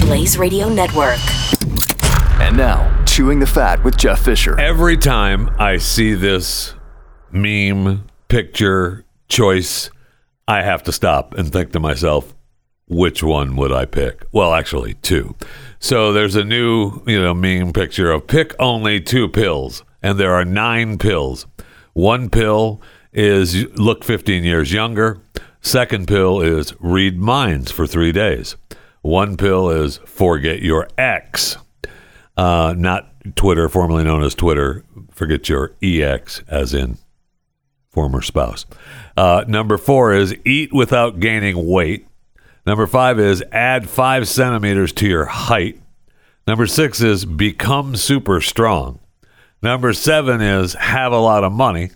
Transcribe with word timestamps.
Blaze 0.00 0.36
Radio 0.38 0.68
Network. 0.68 1.18
And 2.40 2.56
now, 2.56 3.04
Chewing 3.04 3.40
the 3.40 3.46
Fat 3.46 3.82
with 3.84 3.96
Jeff 3.96 4.24
Fisher. 4.24 4.58
Every 4.58 4.96
time 4.96 5.54
I 5.58 5.76
see 5.78 6.14
this 6.14 6.74
meme, 7.30 8.06
picture, 8.28 9.04
choice, 9.28 9.90
I 10.46 10.62
have 10.62 10.82
to 10.84 10.92
stop 10.92 11.34
and 11.34 11.52
think 11.52 11.72
to 11.72 11.80
myself, 11.80 12.34
which 12.86 13.22
one 13.22 13.56
would 13.56 13.72
I 13.72 13.86
pick? 13.86 14.24
Well, 14.32 14.52
actually, 14.52 14.94
two. 14.94 15.34
So 15.78 16.12
there's 16.12 16.36
a 16.36 16.44
new, 16.44 17.02
you 17.06 17.20
know, 17.20 17.34
meme 17.34 17.72
picture 17.72 18.10
of 18.10 18.26
pick 18.26 18.54
only 18.58 19.00
two 19.00 19.28
pills, 19.28 19.82
and 20.02 20.18
there 20.18 20.34
are 20.34 20.44
nine 20.44 20.98
pills. 20.98 21.46
One 21.92 22.28
pill 22.28 22.82
is 23.12 23.64
look 23.78 24.04
15 24.04 24.44
years 24.44 24.72
younger. 24.72 25.20
Second 25.60 26.08
pill 26.08 26.40
is 26.40 26.74
read 26.78 27.18
minds 27.18 27.70
for 27.70 27.86
three 27.86 28.12
days. 28.12 28.56
One 29.04 29.36
pill 29.36 29.68
is 29.68 29.98
forget 30.06 30.62
your 30.62 30.88
ex, 30.96 31.58
uh, 32.38 32.74
not 32.74 33.12
Twitter, 33.36 33.68
formerly 33.68 34.02
known 34.02 34.24
as 34.24 34.34
Twitter. 34.34 34.82
Forget 35.10 35.46
your 35.50 35.74
ex, 35.82 36.42
as 36.48 36.72
in 36.72 36.96
former 37.90 38.22
spouse. 38.22 38.64
Uh, 39.14 39.44
number 39.46 39.76
four 39.76 40.14
is 40.14 40.34
eat 40.46 40.72
without 40.72 41.20
gaining 41.20 41.68
weight. 41.68 42.06
Number 42.66 42.86
five 42.86 43.20
is 43.20 43.44
add 43.52 43.90
five 43.90 44.26
centimeters 44.26 44.90
to 44.94 45.06
your 45.06 45.26
height. 45.26 45.78
Number 46.46 46.66
six 46.66 47.02
is 47.02 47.26
become 47.26 47.96
super 47.96 48.40
strong. 48.40 49.00
Number 49.60 49.92
seven 49.92 50.40
is 50.40 50.72
have 50.72 51.12
a 51.12 51.18
lot 51.18 51.44
of 51.44 51.52
money. 51.52 51.90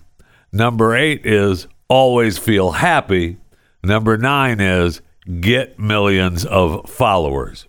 Number 0.51 0.95
eight 0.95 1.25
is 1.25 1.65
always 1.87 2.37
feel 2.37 2.69
happy. 2.69 3.37
Number 3.83 4.15
nine 4.15 4.61
is 4.61 5.01
get 5.39 5.79
millions 5.79 6.45
of 6.45 6.89
followers. 6.89 7.67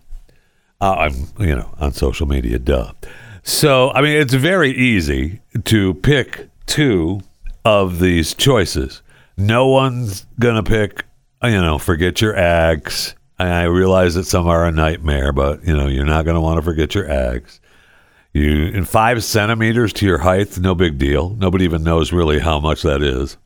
Uh, 0.79 0.93
I'm, 0.93 1.13
you 1.39 1.55
know, 1.55 1.73
on 1.79 1.93
social 1.93 2.27
media, 2.27 2.57
duh. 2.57 2.93
So, 3.43 3.91
I 3.91 4.01
mean, 4.01 4.19
it's 4.19 4.33
very 4.33 4.71
easy 4.71 5.41
to 5.65 5.93
pick 5.95 6.49
two 6.65 7.21
of 7.65 7.99
these 7.99 8.33
choices. 8.33 9.01
No 9.37 9.67
one's 9.67 10.25
going 10.39 10.55
to 10.55 10.69
pick, 10.69 11.05
you 11.43 11.61
know, 11.61 11.77
forget 11.77 12.21
your 12.21 12.35
ex. 12.35 13.15
I 13.39 13.63
realize 13.63 14.13
that 14.15 14.25
some 14.25 14.47
are 14.47 14.65
a 14.65 14.71
nightmare, 14.71 15.31
but, 15.31 15.63
you 15.65 15.75
know, 15.75 15.87
you're 15.87 16.05
not 16.05 16.25
going 16.25 16.35
to 16.35 16.41
want 16.41 16.57
to 16.57 16.61
forget 16.61 16.93
your 16.93 17.09
ex. 17.09 17.59
You 18.33 18.67
in 18.67 18.85
five 18.85 19.23
centimeters 19.23 19.91
to 19.93 20.05
your 20.05 20.19
height, 20.19 20.57
no 20.57 20.73
big 20.73 20.97
deal. 20.97 21.31
Nobody 21.31 21.65
even 21.65 21.83
knows 21.83 22.13
really 22.13 22.39
how 22.39 22.59
much 22.59 22.83
that 22.83 23.01
is. 23.01 23.37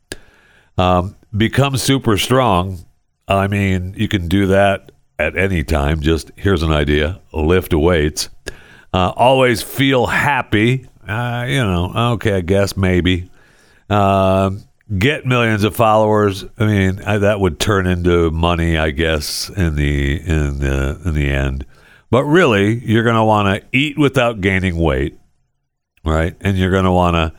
Um, 0.78 1.16
become 1.36 1.78
super 1.78 2.18
strong. 2.18 2.86
I 3.28 3.48
mean, 3.48 3.96
you 3.98 4.08
can 4.08 4.28
do 4.28 4.48
that 4.48 4.92
at 5.18 5.38
any 5.38 5.64
time. 5.64 6.02
Just 6.02 6.32
here's 6.36 6.64
an 6.64 6.72
idea: 6.72 7.22
lift 7.34 7.74
weights. 7.74 8.30
Uh, 8.94 9.12
always 9.16 9.62
feel 9.62 10.06
happy. 10.06 10.88
Uh, 11.08 11.46
you 11.48 11.64
know, 11.64 11.92
okay, 12.14 12.34
I 12.36 12.42
guess 12.42 12.78
maybe. 12.78 13.30
Uh, 13.90 14.52
get 14.98 15.26
millions 15.26 15.64
of 15.64 15.76
followers. 15.76 16.46
I 16.58 16.66
mean, 16.66 17.02
I, 17.04 17.18
that 17.20 17.40
would 17.40 17.60
turn 17.60 17.88
into 17.88 18.32
money, 18.32 18.78
I 18.78 18.92
guess, 18.92 19.50
in 19.50 19.76
the 19.76 20.20
in 20.22 20.60
the 20.60 21.02
in 21.06 21.14
the 21.14 21.30
end. 21.30 21.66
But 22.12 22.24
really, 22.24 22.76
you're 22.86 23.04
going 23.04 23.16
to 23.16 23.24
want 23.24 23.62
to 23.62 23.78
eat 23.78 23.98
without 23.98 24.42
gaining 24.42 24.78
weight, 24.78 25.18
right? 26.04 26.36
And 26.42 26.58
you're 26.58 26.72
going 26.72 26.86
to 26.86 26.92
want 26.92 27.16
to 27.16 27.34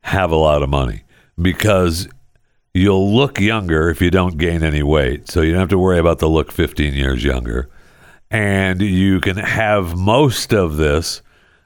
have 0.00 0.30
a 0.30 0.36
lot 0.36 0.62
of 0.62 0.68
money 0.68 1.02
because 1.40 2.08
you'll 2.78 3.14
look 3.14 3.40
younger 3.40 3.90
if 3.90 4.00
you 4.00 4.10
don't 4.10 4.38
gain 4.38 4.62
any 4.62 4.82
weight. 4.82 5.28
So 5.28 5.40
you 5.40 5.52
don't 5.52 5.60
have 5.60 5.68
to 5.70 5.78
worry 5.78 5.98
about 5.98 6.18
the 6.18 6.28
look 6.28 6.52
15 6.52 6.94
years 6.94 7.24
younger. 7.24 7.68
And 8.30 8.80
you 8.80 9.20
can 9.20 9.36
have 9.36 9.96
most 9.96 10.52
of 10.52 10.76
this 10.76 11.22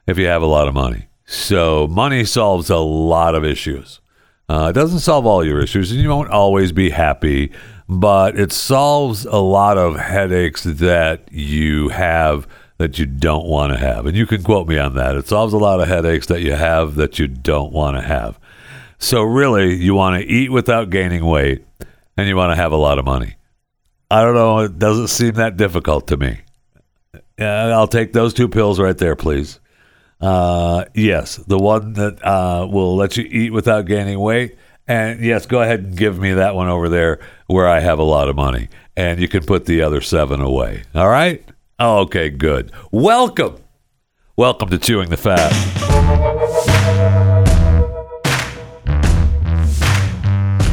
if 0.07 0.19
you 0.19 0.27
have 0.27 0.43
a 0.43 0.47
lot 0.47 0.69
of 0.69 0.75
money. 0.75 1.09
So 1.25 1.87
money 1.89 2.25
solves 2.25 2.71
a 2.71 2.79
lot 2.79 3.35
of 3.35 3.45
issues. 3.45 4.01
Uh, 4.49 4.69
it 4.71 4.73
doesn't 4.73 5.01
solve 5.01 5.25
all 5.25 5.45
your 5.45 5.61
issues, 5.61 5.91
and 5.91 6.01
you 6.01 6.09
won't 6.09 6.31
always 6.31 6.73
be 6.73 6.91
happy, 6.91 7.53
but 7.89 8.39
it 8.39 8.53
solves 8.53 9.25
a 9.25 9.39
lot 9.39 9.79
of 9.79 9.97
headaches 9.97 10.65
that 10.65 11.33
you 11.33 11.89
have 11.89 12.47
that 12.79 12.99
you 12.99 13.07
don't 13.07 13.47
want 13.47 13.73
to 13.73 13.79
have. 13.79 14.07
And 14.07 14.17
you 14.17 14.27
can 14.27 14.43
quote 14.43 14.67
me 14.67 14.77
on 14.77 14.95
that. 14.95 15.17
It 15.17 15.29
solves 15.29 15.55
a 15.55 15.59
lot 15.59 15.81
of 15.81 15.89
headaches 15.89 16.27
that 16.27 16.43
you 16.43 16.53
have 16.53 16.97
that 16.97 17.19
you 17.19 17.29
don't 17.29 17.73
want 17.73 17.97
to 17.97 18.03
have. 18.03 18.39
So, 19.03 19.25
really, 19.25 19.75
you 19.75 19.97
want 19.97 20.23
to 20.23 20.27
eat 20.27 20.53
without 20.53 20.89
gaining 20.91 21.27
weight 21.27 21.65
and 22.17 22.29
you 22.29 22.37
want 22.37 22.53
to 22.53 22.57
have 22.57 22.71
a 22.71 22.77
lot 22.77 23.01
of 23.01 23.05
money. 23.05 23.35
I 24.09 24.23
don't 24.23 24.37
know. 24.37 24.61
It 24.61 24.79
doesn't 24.79 25.09
seem 25.09 25.35
that 25.35 25.57
difficult 25.57 26.07
to 26.07 26.17
me. 26.17 26.39
I'll 27.37 27.89
take 27.89 28.13
those 28.13 28.33
two 28.33 28.49
pills 28.49 28.79
right 28.79 28.97
there, 28.97 29.17
please. 29.17 29.59
Uh, 30.21 30.85
yes, 30.95 31.35
the 31.35 31.59
one 31.59 31.95
that 31.95 32.25
uh, 32.25 32.69
will 32.71 32.95
let 32.95 33.17
you 33.17 33.25
eat 33.25 33.53
without 33.53 33.87
gaining 33.87 34.21
weight. 34.21 34.57
And 34.87 35.19
yes, 35.21 35.47
go 35.47 35.61
ahead 35.61 35.81
and 35.81 35.97
give 35.97 36.21
me 36.21 36.35
that 36.35 36.55
one 36.55 36.69
over 36.69 36.89
there 36.89 37.19
where 37.49 37.69
I 37.69 37.81
have 37.81 37.99
a 37.99 38.05
lot 38.05 38.29
of 38.29 38.37
money. 38.37 38.69
And 38.97 39.19
you 39.19 39.27
can 39.27 39.45
put 39.45 39.65
the 39.65 39.83
other 39.83 40.01
seven 40.01 40.41
away. 40.41 40.85
All 40.95 41.09
right? 41.09 41.45
Okay, 41.81 42.31
good. 42.31 42.71
Welcome. 42.93 43.57
Welcome 44.37 44.69
to 44.71 44.79
Chewing 44.79 45.11
the 45.11 45.17
Fat. 45.17 45.51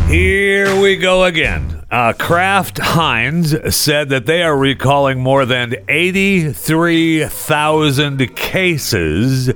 Here 0.09 0.81
we 0.81 0.95
go 0.95 1.25
again. 1.25 1.83
Uh, 1.91 2.13
Kraft 2.13 2.79
Heinz 2.79 3.75
said 3.75 4.09
that 4.09 4.25
they 4.25 4.41
are 4.41 4.57
recalling 4.57 5.19
more 5.19 5.45
than 5.45 5.75
83,000 5.87 8.35
cases 8.35 9.51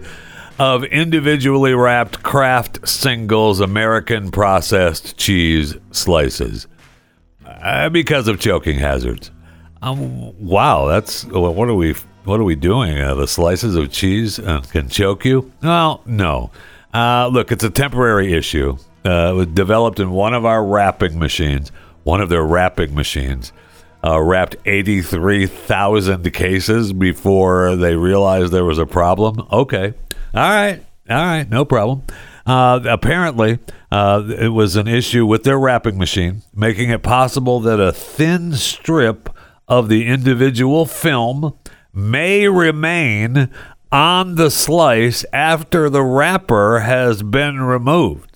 of 0.59 0.83
individually 0.83 1.73
wrapped 1.73 2.21
Kraft 2.21 2.87
Singles 2.87 3.61
American 3.61 4.29
processed 4.29 5.17
cheese 5.17 5.75
slices 5.89 6.67
uh, 7.47 7.89
because 7.89 8.27
of 8.27 8.39
choking 8.39 8.77
hazards. 8.77 9.31
Um, 9.81 10.39
wow, 10.39 10.85
that's 10.85 11.25
what 11.25 11.67
are 11.67 11.73
we 11.73 11.95
what 12.25 12.39
are 12.39 12.43
we 12.43 12.55
doing? 12.55 12.99
Uh, 12.99 13.15
the 13.15 13.27
slices 13.27 13.75
of 13.75 13.91
cheese 13.91 14.37
uh, 14.37 14.61
can 14.61 14.87
choke 14.87 15.25
you? 15.25 15.51
Well, 15.63 16.03
no. 16.05 16.51
Uh, 16.93 17.27
look, 17.33 17.51
it's 17.51 17.63
a 17.63 17.71
temporary 17.71 18.33
issue. 18.33 18.77
Uh, 19.05 19.31
it 19.31 19.35
was 19.35 19.47
developed 19.47 19.99
in 19.99 20.11
one 20.11 20.33
of 20.33 20.45
our 20.45 20.63
wrapping 20.65 21.19
machines. 21.19 21.71
One 22.03 22.21
of 22.21 22.29
their 22.29 22.43
wrapping 22.43 22.93
machines 22.93 23.51
uh, 24.03 24.21
wrapped 24.21 24.55
83,000 24.65 26.31
cases 26.33 26.93
before 26.93 27.75
they 27.75 27.95
realized 27.95 28.51
there 28.51 28.65
was 28.65 28.77
a 28.77 28.85
problem. 28.85 29.47
Okay. 29.51 29.93
All 30.33 30.41
right. 30.41 30.83
All 31.09 31.15
right. 31.15 31.49
No 31.49 31.63
problem. 31.63 32.03
Uh, 32.45 32.81
apparently, 32.85 33.59
uh, 33.91 34.23
it 34.27 34.49
was 34.49 34.75
an 34.75 34.87
issue 34.87 35.25
with 35.25 35.43
their 35.43 35.57
wrapping 35.57 35.97
machine, 35.97 36.41
making 36.53 36.89
it 36.89 37.01
possible 37.03 37.61
that 37.61 37.79
a 37.79 37.93
thin 37.93 38.53
strip 38.53 39.29
of 39.67 39.87
the 39.87 40.07
individual 40.07 40.85
film 40.85 41.53
may 41.93 42.49
remain 42.49 43.49
on 43.93 44.35
the 44.35 44.49
slice 44.49 45.23
after 45.31 45.89
the 45.89 46.03
wrapper 46.03 46.79
has 46.79 47.23
been 47.23 47.61
removed 47.61 48.32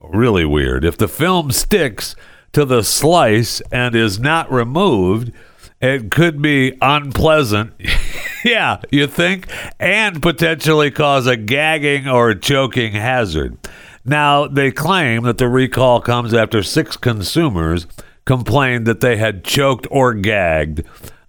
really 0.00 0.44
weird. 0.44 0.84
If 0.84 0.96
the 0.96 1.08
film 1.08 1.50
sticks 1.50 2.16
to 2.52 2.64
the 2.64 2.82
slice 2.82 3.60
and 3.72 3.94
is 3.94 4.18
not 4.18 4.50
removed, 4.50 5.32
it 5.80 6.10
could 6.10 6.42
be 6.42 6.76
unpleasant. 6.80 7.72
yeah, 8.44 8.80
you 8.90 9.06
think? 9.06 9.48
And 9.78 10.20
potentially 10.20 10.90
cause 10.90 11.26
a 11.26 11.36
gagging 11.36 12.08
or 12.08 12.34
choking 12.34 12.92
hazard. 12.92 13.56
Now, 14.04 14.46
they 14.46 14.70
claim 14.70 15.24
that 15.24 15.38
the 15.38 15.48
recall 15.48 16.00
comes 16.00 16.32
after 16.32 16.62
six 16.62 16.96
consumers 16.96 17.86
complained 18.24 18.86
that 18.86 19.00
they 19.00 19.16
had 19.16 19.44
choked 19.44 19.86
or 19.90 20.14
gagged 20.14 20.82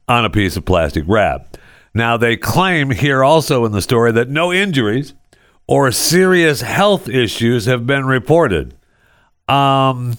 on 0.07 0.25
a 0.25 0.29
piece 0.29 0.55
of 0.55 0.65
plastic 0.65 1.03
wrap. 1.07 1.57
Now, 1.93 2.15
they 2.15 2.37
claim 2.37 2.91
here 2.91 3.23
also 3.23 3.65
in 3.65 3.73
the 3.73 3.81
story 3.81 4.11
that 4.13 4.29
no 4.29 4.53
injuries 4.53 5.13
or 5.71 5.89
serious 5.89 6.59
health 6.59 7.07
issues 7.07 7.65
have 7.65 7.87
been 7.87 8.05
reported. 8.05 8.75
Um, 9.47 10.17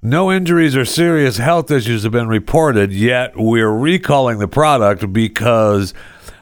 No 0.00 0.32
injuries 0.32 0.74
or 0.74 0.86
serious 0.86 1.36
health 1.36 1.70
issues 1.70 2.04
have 2.04 2.12
been 2.12 2.26
reported, 2.26 2.90
yet 2.90 3.34
we're 3.36 3.70
recalling 3.70 4.38
the 4.38 4.48
product 4.48 5.12
because 5.12 5.92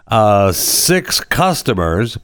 uh, 0.07 0.53
six 0.53 1.19
customers 1.19 2.19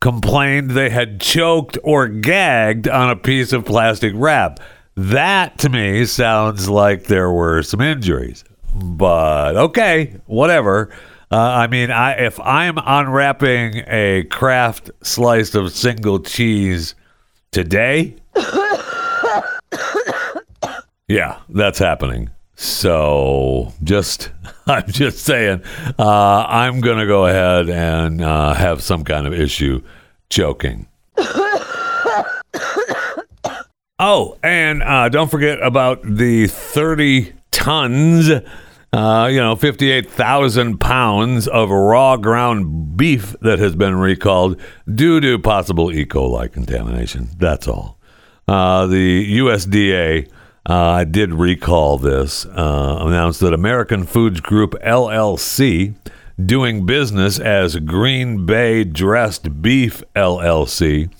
complained 0.00 0.70
they 0.70 0.88
had 0.88 1.20
choked 1.20 1.76
or 1.84 2.08
gagged 2.08 2.88
on 2.88 3.10
a 3.10 3.16
piece 3.16 3.52
of 3.52 3.66
plastic 3.66 4.14
wrap. 4.16 4.60
That 4.96 5.58
to 5.58 5.68
me 5.68 6.06
sounds 6.06 6.70
like 6.70 7.04
there 7.04 7.30
were 7.30 7.62
some 7.62 7.82
injuries. 7.82 8.44
But 8.74 9.56
okay, 9.56 10.16
whatever. 10.24 10.88
Uh, 11.32 11.36
I 11.38 11.68
mean, 11.68 11.92
I, 11.92 12.14
if 12.14 12.40
I'm 12.40 12.76
unwrapping 12.76 13.84
a 13.86 14.24
Kraft 14.24 14.90
slice 15.02 15.54
of 15.54 15.72
single 15.72 16.18
cheese 16.18 16.96
today, 17.52 18.16
yeah, 21.06 21.38
that's 21.48 21.78
happening. 21.78 22.30
So 22.56 23.72
just, 23.84 24.32
I'm 24.66 24.88
just 24.88 25.20
saying, 25.20 25.62
uh, 26.00 26.46
I'm 26.48 26.80
to 26.98 27.06
go 27.06 27.26
ahead 27.26 27.70
and 27.70 28.22
uh, 28.22 28.54
have 28.54 28.82
some 28.82 29.04
kind 29.04 29.28
of 29.28 29.32
issue 29.32 29.82
choking. 30.30 30.88
oh, 34.00 34.36
and 34.42 34.82
uh, 34.82 35.08
don't 35.08 35.30
forget 35.30 35.62
about 35.62 36.02
the 36.02 36.48
30 36.48 37.32
tons, 37.52 38.30
uh, 38.92 39.28
you 39.30 39.38
know, 39.38 39.54
58,000 39.54 40.78
pounds 40.78 41.46
of 41.46 41.70
raw 41.70 42.16
ground 42.16 42.96
beef 42.96 43.36
that 43.40 43.58
has 43.58 43.76
been 43.76 43.96
recalled 43.96 44.60
due 44.92 45.20
to 45.20 45.38
possible 45.38 45.92
E. 45.92 46.04
coli 46.04 46.50
contamination. 46.52 47.28
That's 47.38 47.68
all. 47.68 47.98
Uh, 48.48 48.86
the 48.86 49.38
USDA 49.38 50.28
uh, 50.66 51.04
did 51.04 51.32
recall 51.32 51.98
this, 51.98 52.46
uh, 52.46 52.98
announced 53.00 53.40
that 53.40 53.54
American 53.54 54.04
Foods 54.04 54.40
Group 54.40 54.74
LLC, 54.84 55.94
doing 56.44 56.84
business 56.84 57.38
as 57.38 57.76
Green 57.76 58.44
Bay 58.44 58.82
Dressed 58.82 59.62
Beef 59.62 60.02
LLC, 60.16 61.10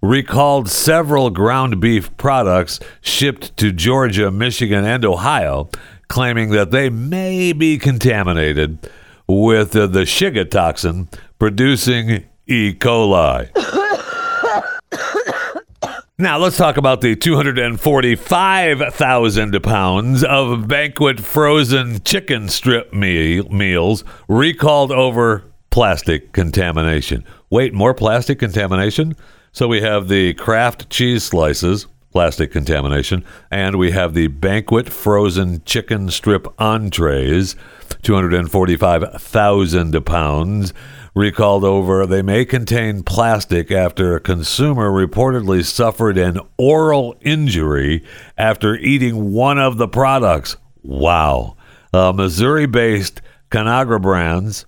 recalled 0.00 0.68
several 0.68 1.30
ground 1.30 1.80
beef 1.80 2.16
products 2.16 2.80
shipped 3.00 3.56
to 3.56 3.72
Georgia, 3.72 4.30
Michigan, 4.30 4.84
and 4.84 5.04
Ohio, 5.04 5.68
claiming 6.08 6.50
that 6.50 6.70
they 6.70 6.90
may 6.90 7.52
be 7.52 7.78
contaminated 7.78 8.90
with 9.26 9.76
uh, 9.76 9.86
the 9.86 10.00
Shiga 10.00 10.50
toxin 10.50 11.08
producing 11.38 12.24
E. 12.46 12.74
coli. 12.74 13.48
Now 16.20 16.36
let's 16.36 16.56
talk 16.56 16.76
about 16.76 17.00
the 17.00 17.14
245,000 17.14 19.62
pounds 19.62 20.24
of 20.24 20.66
banquet 20.66 21.20
frozen 21.20 22.02
chicken 22.02 22.48
strip 22.48 22.92
me- 22.92 23.42
meals 23.42 24.02
recalled 24.26 24.90
over 24.90 25.44
plastic 25.70 26.32
contamination. 26.32 27.24
Wait, 27.50 27.72
more 27.72 27.94
plastic 27.94 28.40
contamination? 28.40 29.14
So 29.52 29.68
we 29.68 29.80
have 29.82 30.08
the 30.08 30.34
Kraft 30.34 30.90
cheese 30.90 31.22
slices, 31.22 31.86
plastic 32.10 32.50
contamination, 32.50 33.22
and 33.50 33.76
we 33.76 33.90
have 33.90 34.14
the 34.14 34.28
banquet 34.28 34.88
frozen 34.88 35.62
chicken 35.64 36.10
strip 36.10 36.46
entrees, 36.58 37.54
245,000 38.02 40.04
pounds 40.04 40.72
recalled 41.14 41.64
over 41.64 42.06
they 42.06 42.22
may 42.22 42.44
contain 42.44 43.02
plastic 43.02 43.72
after 43.72 44.14
a 44.14 44.20
consumer 44.20 44.90
reportedly 44.90 45.64
suffered 45.64 46.16
an 46.16 46.38
oral 46.56 47.16
injury 47.22 48.04
after 48.36 48.76
eating 48.76 49.32
one 49.32 49.58
of 49.58 49.78
the 49.78 49.88
products. 49.88 50.56
Wow. 50.82 51.56
Uh, 51.92 52.12
Missouri 52.12 52.66
based 52.66 53.20
Conagra 53.50 54.00
Brands 54.00 54.64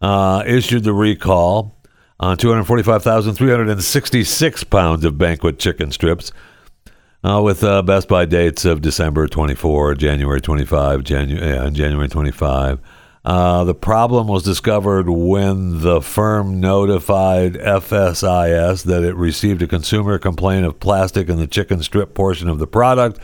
uh, 0.00 0.42
issued 0.46 0.82
the 0.84 0.92
recall 0.92 1.76
on 2.18 2.36
245,366 2.36 4.64
pounds 4.64 5.04
of 5.04 5.16
banquet 5.16 5.58
chicken 5.58 5.92
strips. 5.92 6.32
Uh, 7.24 7.40
with 7.40 7.64
uh, 7.64 7.80
Best 7.80 8.06
Buy 8.06 8.26
dates 8.26 8.66
of 8.66 8.82
December 8.82 9.26
24, 9.26 9.94
January 9.94 10.42
25, 10.42 11.00
Janu- 11.04 11.40
yeah, 11.40 11.70
January 11.70 12.06
25. 12.06 12.80
Uh, 13.24 13.64
the 13.64 13.74
problem 13.74 14.26
was 14.26 14.42
discovered 14.42 15.08
when 15.08 15.80
the 15.80 16.02
firm 16.02 16.60
notified 16.60 17.54
FSIS 17.54 18.84
that 18.84 19.02
it 19.02 19.16
received 19.16 19.62
a 19.62 19.66
consumer 19.66 20.18
complaint 20.18 20.66
of 20.66 20.78
plastic 20.78 21.30
in 21.30 21.38
the 21.38 21.46
chicken 21.46 21.82
strip 21.82 22.12
portion 22.12 22.50
of 22.50 22.58
the 22.58 22.66
product, 22.66 23.18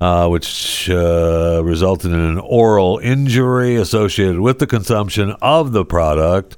uh, 0.00 0.26
which 0.26 0.88
uh, 0.88 1.60
resulted 1.62 2.12
in 2.12 2.20
an 2.20 2.38
oral 2.38 2.98
injury 3.02 3.76
associated 3.76 4.40
with 4.40 4.58
the 4.58 4.66
consumption 4.66 5.32
of 5.42 5.72
the 5.72 5.84
product. 5.84 6.56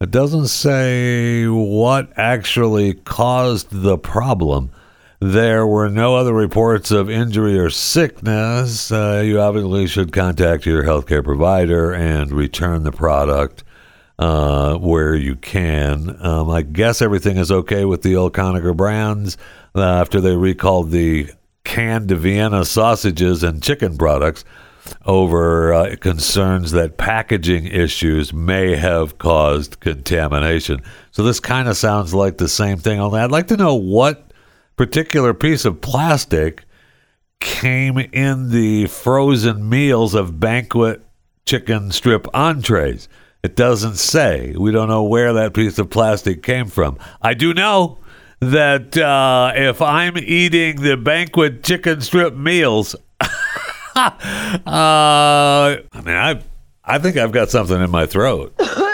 It 0.00 0.10
doesn't 0.10 0.48
say 0.48 1.46
what 1.46 2.10
actually 2.16 2.94
caused 2.94 3.68
the 3.70 3.96
problem. 3.96 4.72
There 5.20 5.66
were 5.66 5.88
no 5.88 6.14
other 6.14 6.32
reports 6.32 6.92
of 6.92 7.10
injury 7.10 7.58
or 7.58 7.70
sickness. 7.70 8.92
Uh, 8.92 9.22
you 9.24 9.40
obviously 9.40 9.88
should 9.88 10.12
contact 10.12 10.64
your 10.64 10.84
healthcare 10.84 11.24
provider 11.24 11.92
and 11.92 12.30
return 12.30 12.84
the 12.84 12.92
product 12.92 13.64
uh, 14.16 14.76
where 14.76 15.16
you 15.16 15.34
can. 15.34 16.16
Um, 16.24 16.48
I 16.50 16.62
guess 16.62 17.02
everything 17.02 17.36
is 17.36 17.50
okay 17.50 17.84
with 17.84 18.02
the 18.02 18.14
old 18.14 18.32
brands 18.76 19.36
uh, 19.74 19.82
after 19.82 20.20
they 20.20 20.36
recalled 20.36 20.92
the 20.92 21.28
canned 21.64 22.12
Vienna 22.12 22.64
sausages 22.64 23.42
and 23.42 23.60
chicken 23.60 23.98
products 23.98 24.44
over 25.04 25.74
uh, 25.74 25.96
concerns 26.00 26.70
that 26.70 26.96
packaging 26.96 27.66
issues 27.66 28.32
may 28.32 28.76
have 28.76 29.18
caused 29.18 29.80
contamination. 29.80 30.80
So 31.10 31.24
this 31.24 31.40
kind 31.40 31.68
of 31.68 31.76
sounds 31.76 32.14
like 32.14 32.38
the 32.38 32.48
same 32.48 32.78
thing. 32.78 33.00
Only 33.00 33.20
I'd 33.20 33.32
like 33.32 33.48
to 33.48 33.56
know 33.56 33.74
what 33.74 34.27
particular 34.78 35.34
piece 35.34 35.64
of 35.64 35.80
plastic 35.80 36.64
came 37.40 37.98
in 37.98 38.50
the 38.50 38.86
frozen 38.86 39.68
meals 39.68 40.14
of 40.14 40.40
banquet 40.40 41.04
chicken 41.44 41.90
strip 41.90 42.26
entrees. 42.32 43.08
It 43.42 43.56
doesn't 43.56 43.96
say. 43.96 44.54
We 44.56 44.70
don't 44.70 44.88
know 44.88 45.02
where 45.02 45.32
that 45.34 45.52
piece 45.52 45.78
of 45.78 45.90
plastic 45.90 46.42
came 46.42 46.66
from. 46.66 46.96
I 47.20 47.34
do 47.34 47.52
know 47.52 47.98
that 48.40 48.96
uh, 48.96 49.52
if 49.54 49.82
I'm 49.82 50.16
eating 50.16 50.80
the 50.80 50.96
banquet 50.96 51.64
chicken 51.64 52.00
strip 52.00 52.34
meals, 52.34 52.94
uh, 53.20 54.06
I 54.66 55.82
mean, 56.04 56.14
I 56.14 56.40
I 56.84 56.98
think 56.98 57.16
I've 57.16 57.32
got 57.32 57.50
something 57.50 57.82
in 57.82 57.90
my 57.90 58.06
throat. 58.06 58.54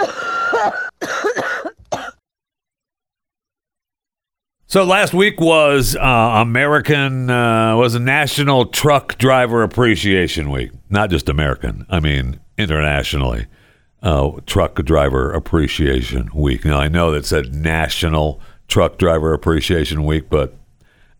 So 4.74 4.82
last 4.82 5.14
week 5.14 5.40
was 5.40 5.94
uh, 5.94 6.00
American 6.00 7.30
uh, 7.30 7.76
was 7.76 7.94
a 7.94 8.00
National 8.00 8.66
Truck 8.66 9.16
Driver 9.18 9.62
Appreciation 9.62 10.50
Week. 10.50 10.72
Not 10.90 11.10
just 11.10 11.28
American, 11.28 11.86
I 11.88 12.00
mean 12.00 12.40
internationally. 12.58 13.46
Uh, 14.02 14.32
Truck 14.46 14.74
Driver 14.84 15.30
Appreciation 15.30 16.28
Week. 16.34 16.64
Now 16.64 16.80
I 16.80 16.88
know 16.88 17.12
that 17.12 17.24
said 17.24 17.54
National 17.54 18.40
Truck 18.66 18.98
Driver 18.98 19.32
Appreciation 19.32 20.04
Week, 20.06 20.28
but 20.28 20.56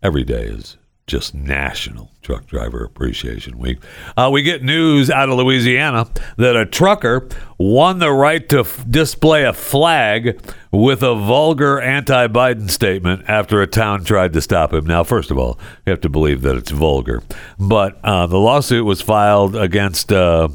every 0.02 0.24
day 0.24 0.46
is 0.46 0.76
just 1.06 1.32
National 1.32 2.10
Truck 2.24 2.46
Driver 2.46 2.82
Appreciation 2.82 3.58
Week. 3.58 3.78
Uh, 4.16 4.30
we 4.32 4.42
get 4.42 4.64
news 4.64 5.10
out 5.10 5.28
of 5.28 5.36
Louisiana 5.36 6.08
that 6.38 6.56
a 6.56 6.64
trucker 6.64 7.28
won 7.58 7.98
the 7.98 8.10
right 8.10 8.48
to 8.48 8.60
f- 8.60 8.82
display 8.88 9.44
a 9.44 9.52
flag 9.52 10.40
with 10.72 11.02
a 11.02 11.14
vulgar 11.14 11.78
anti 11.80 12.26
Biden 12.28 12.70
statement 12.70 13.24
after 13.28 13.60
a 13.60 13.66
town 13.66 14.04
tried 14.04 14.32
to 14.32 14.40
stop 14.40 14.72
him. 14.72 14.86
Now, 14.86 15.04
first 15.04 15.30
of 15.30 15.36
all, 15.36 15.58
you 15.84 15.90
have 15.90 16.00
to 16.00 16.08
believe 16.08 16.40
that 16.42 16.56
it's 16.56 16.70
vulgar. 16.70 17.22
But 17.58 18.00
uh, 18.02 18.26
the 18.26 18.38
lawsuit 18.38 18.86
was 18.86 19.02
filed 19.02 19.54
against 19.54 20.10
uh, 20.10 20.48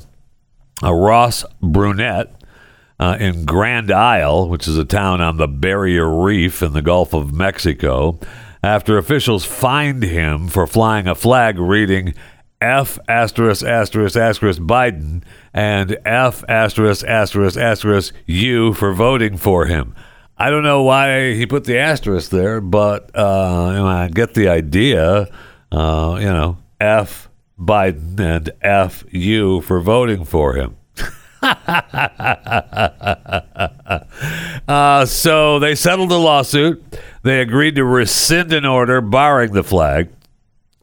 a 0.82 0.94
Ross 0.94 1.46
Brunette. 1.62 2.36
Uh, 3.02 3.16
in 3.18 3.46
Grand 3.46 3.94
Isle, 3.94 4.50
which 4.50 4.68
is 4.68 4.78
a 4.78 4.84
town 4.84 5.22
on 5.22 5.38
the 5.38 5.48
Barrier 5.48 6.06
Reef 6.22 6.62
in 6.62 6.74
the 6.74 6.82
Gulf 6.82 7.14
of 7.14 7.32
Mexico, 7.32 8.20
after 8.64 8.98
officials 8.98 9.46
fined 9.46 10.04
him 10.04 10.48
for 10.48 10.68
flying 10.68 11.08
a 11.08 11.16
flag 11.16 11.58
reading 11.60 12.14
F 12.62 13.00
asterisk 13.08 13.66
asterisk 13.66 14.18
asterisk 14.18 14.62
Biden 14.62 15.24
and 15.54 15.98
F 16.06 16.44
asterisk 16.50 17.06
asterisk 17.06 17.58
asterisk 17.58 18.14
you 18.26 18.74
for 18.74 18.94
voting 18.94 19.38
for 19.38 19.66
him. 19.66 19.96
I 20.38 20.50
don't 20.50 20.64
know 20.64 20.84
why 20.84 21.34
he 21.34 21.46
put 21.46 21.64
the 21.66 21.78
asterisk 21.78 22.32
there, 22.32 22.60
but 22.60 23.12
uh, 23.16 23.70
you 23.72 23.78
know, 23.80 23.88
I 23.88 24.10
get 24.10 24.34
the 24.34 24.50
idea. 24.50 25.28
Uh, 25.72 26.18
you 26.20 26.28
know, 26.28 26.58
F 26.82 27.30
Biden 27.60 28.20
and 28.20 28.50
F 28.62 29.06
you 29.10 29.62
for 29.62 29.80
voting 29.80 30.26
for 30.26 30.56
him. 30.56 30.76
uh, 34.68 35.06
so 35.06 35.60
they 35.60 35.76
settled 35.76 36.10
the 36.10 36.20
lawsuit. 36.20 36.84
They 37.24 37.42
agreed 37.42 37.76
to 37.76 37.84
rescind 37.84 38.54
an 38.54 38.66
order 38.66 39.02
barring 39.02 39.54
the 39.54 39.64
flag. 39.64 40.10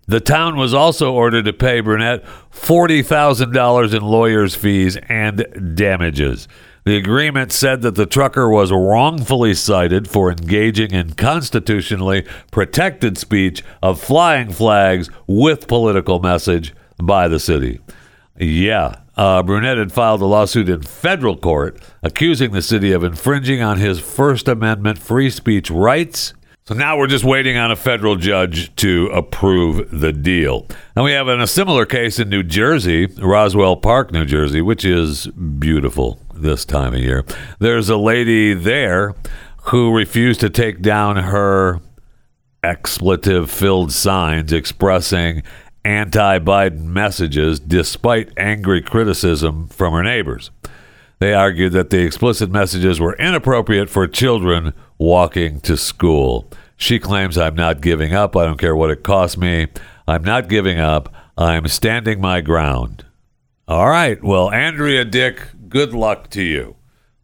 The 0.06 0.20
town 0.20 0.56
was 0.56 0.72
also 0.72 1.12
ordered 1.12 1.46
to 1.46 1.52
pay 1.52 1.80
Burnett 1.80 2.24
$40,000 2.52 3.94
in 3.94 4.02
lawyer's 4.02 4.54
fees 4.54 4.96
and 5.08 5.74
damages. 5.74 6.46
The 6.84 6.96
agreement 6.96 7.50
said 7.50 7.82
that 7.82 7.96
the 7.96 8.06
trucker 8.06 8.48
was 8.48 8.70
wrongfully 8.70 9.54
cited 9.54 10.08
for 10.08 10.30
engaging 10.30 10.92
in 10.92 11.14
constitutionally 11.14 12.24
protected 12.52 13.18
speech 13.18 13.64
of 13.82 14.00
flying 14.00 14.52
flags 14.52 15.10
with 15.26 15.66
political 15.66 16.20
message 16.20 16.72
by 17.02 17.26
the 17.26 17.40
city. 17.40 17.80
Yeah, 18.38 19.00
uh, 19.16 19.42
Brunette 19.42 19.78
had 19.78 19.92
filed 19.92 20.20
a 20.20 20.26
lawsuit 20.26 20.68
in 20.68 20.82
federal 20.82 21.36
court 21.36 21.80
accusing 22.02 22.52
the 22.52 22.62
city 22.62 22.92
of 22.92 23.02
infringing 23.02 23.62
on 23.62 23.78
his 23.78 23.98
First 23.98 24.48
Amendment 24.48 24.98
free 24.98 25.30
speech 25.30 25.70
rights. 25.70 26.34
So 26.64 26.74
now 26.74 26.98
we're 26.98 27.06
just 27.06 27.24
waiting 27.24 27.56
on 27.56 27.70
a 27.70 27.76
federal 27.76 28.16
judge 28.16 28.74
to 28.76 29.06
approve 29.14 30.00
the 30.00 30.12
deal. 30.12 30.66
And 30.96 31.04
we 31.04 31.12
have 31.12 31.28
a 31.28 31.46
similar 31.46 31.86
case 31.86 32.18
in 32.18 32.28
New 32.28 32.42
Jersey, 32.42 33.06
Roselle 33.06 33.76
Park, 33.76 34.10
New 34.10 34.24
Jersey, 34.24 34.60
which 34.60 34.84
is 34.84 35.28
beautiful 35.28 36.20
this 36.34 36.64
time 36.64 36.92
of 36.92 37.00
year. 37.00 37.24
There's 37.60 37.88
a 37.88 37.96
lady 37.96 38.52
there 38.52 39.14
who 39.66 39.96
refused 39.96 40.40
to 40.40 40.50
take 40.50 40.82
down 40.82 41.16
her 41.16 41.80
expletive 42.64 43.48
filled 43.48 43.92
signs 43.92 44.52
expressing 44.52 45.44
anti 45.86 46.40
Biden 46.40 46.84
messages 46.84 47.60
despite 47.60 48.36
angry 48.36 48.82
criticism 48.82 49.68
from 49.68 49.92
her 49.94 50.02
neighbors. 50.02 50.50
They 51.20 51.32
argued 51.32 51.72
that 51.72 51.90
the 51.90 52.04
explicit 52.04 52.50
messages 52.50 53.00
were 53.00 53.16
inappropriate 53.16 53.88
for 53.88 54.06
children 54.08 54.74
walking 54.98 55.60
to 55.60 55.76
school. 55.76 56.50
She 56.76 56.98
claims, 56.98 57.38
I'm 57.38 57.54
not 57.54 57.80
giving 57.80 58.12
up. 58.12 58.36
I 58.36 58.44
don't 58.44 58.58
care 58.58 58.76
what 58.76 58.90
it 58.90 59.02
costs 59.02 59.38
me. 59.38 59.68
I'm 60.06 60.24
not 60.24 60.48
giving 60.48 60.78
up. 60.78 61.14
I'm 61.38 61.68
standing 61.68 62.20
my 62.20 62.40
ground. 62.40 63.06
All 63.68 63.88
right. 63.88 64.22
Well, 64.22 64.50
Andrea 64.50 65.04
Dick, 65.04 65.40
good 65.68 65.94
luck 65.94 66.28
to 66.30 66.42
you 66.42 66.76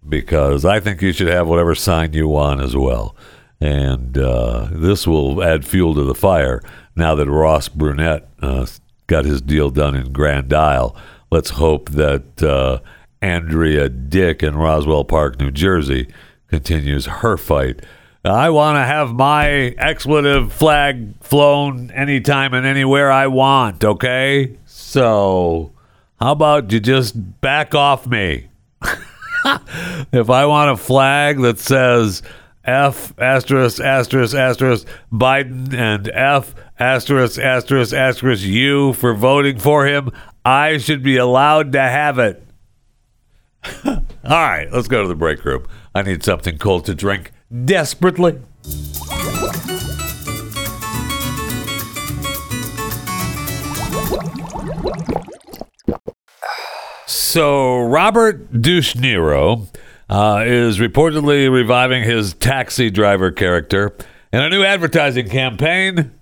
because 0.09 0.65
I 0.65 0.81
think 0.81 1.03
you 1.03 1.13
should 1.13 1.29
have 1.29 1.49
whatever 1.49 1.75
sign 1.75 2.13
you 2.13 2.29
want 2.29 2.61
as 2.61 2.77
well. 2.77 3.15
And 3.63 4.19
uh, 4.19 4.67
this 4.73 5.07
will 5.07 5.41
add 5.41 5.65
fuel 5.65 5.95
to 5.95 6.03
the 6.03 6.17
fire 6.17 6.61
now 6.97 7.15
that 7.15 7.31
Ross 7.31 7.69
Brunette 7.69 8.29
uh, 8.41 8.67
got 9.07 9.25
his 9.25 9.41
deal 9.41 9.71
done 9.71 9.95
in 9.95 10.13
Grand 10.13 10.53
Isle. 10.53 10.97
Let's 11.31 11.51
hope 11.51 11.91
that 11.91 12.43
uh, 12.43 12.81
Andrea 13.21 13.89
Dick 13.89 14.43
in 14.43 14.57
Roselle 14.57 15.05
Park, 15.05 15.39
New 15.39 15.53
Jersey, 15.53 16.09
continues 16.49 17.07
her 17.07 17.37
fight. 17.37 17.87
I 18.25 18.51
want 18.51 18.79
to 18.79 18.85
have 18.85 19.13
my 19.13 19.49
expletive 19.79 20.53
flag 20.53 21.15
flown 21.23 21.93
anytime 21.93 22.55
and 22.55 22.67
anywhere 22.67 23.13
I 23.13 23.29
want, 23.29 23.85
okay? 23.85 24.59
So, 24.67 25.71
how 26.19 26.33
about 26.33 26.73
you 26.73 26.81
just 26.81 27.41
back 27.41 27.77
off 27.77 28.09
me? 28.09 28.49
if 30.13 30.31
I 30.31 30.47
want 30.47 30.73
a 30.73 30.77
flag 30.77 31.41
that 31.43 31.61
says 31.61 32.23
F 32.65 33.13
asterisk 33.19 33.81
asterisk 33.81 34.37
asterisk 34.37 34.87
Biden 35.13 35.75
and 35.75 36.09
F 36.15 36.55
asterisk 36.79 37.39
asterisk 37.39 37.93
asterisk 37.93 38.45
you 38.45 38.93
for 38.93 39.15
voting 39.15 39.59
for 39.59 39.87
him, 39.87 40.11
I 40.45 40.79
should 40.79 41.03
be 41.03 41.17
allowed 41.17 41.73
to 41.73 41.81
have 41.81 42.19
it. 42.19 42.47
All 43.85 44.01
right, 44.25 44.73
let's 44.73 44.89
go 44.89 45.03
to 45.03 45.09
the 45.09 45.17
break 45.17 45.45
room. 45.45 45.67
I 45.95 46.03
need 46.03 46.23
something 46.23 46.59
cold 46.59 46.85
to 46.87 46.95
drink 46.95 47.33
desperately. 47.65 48.41
So, 57.07 57.81
Robert 57.81 58.61
Douche 58.61 58.95
Nero 58.95 59.67
uh, 60.09 60.43
is 60.47 60.79
reportedly 60.79 61.51
reviving 61.51 62.05
his 62.05 62.35
taxi 62.35 62.91
driver 62.91 63.31
character. 63.31 63.95
In 64.33 64.41
a 64.41 64.49
new 64.49 64.65
advertising 64.65 65.29
campaign 65.29 66.13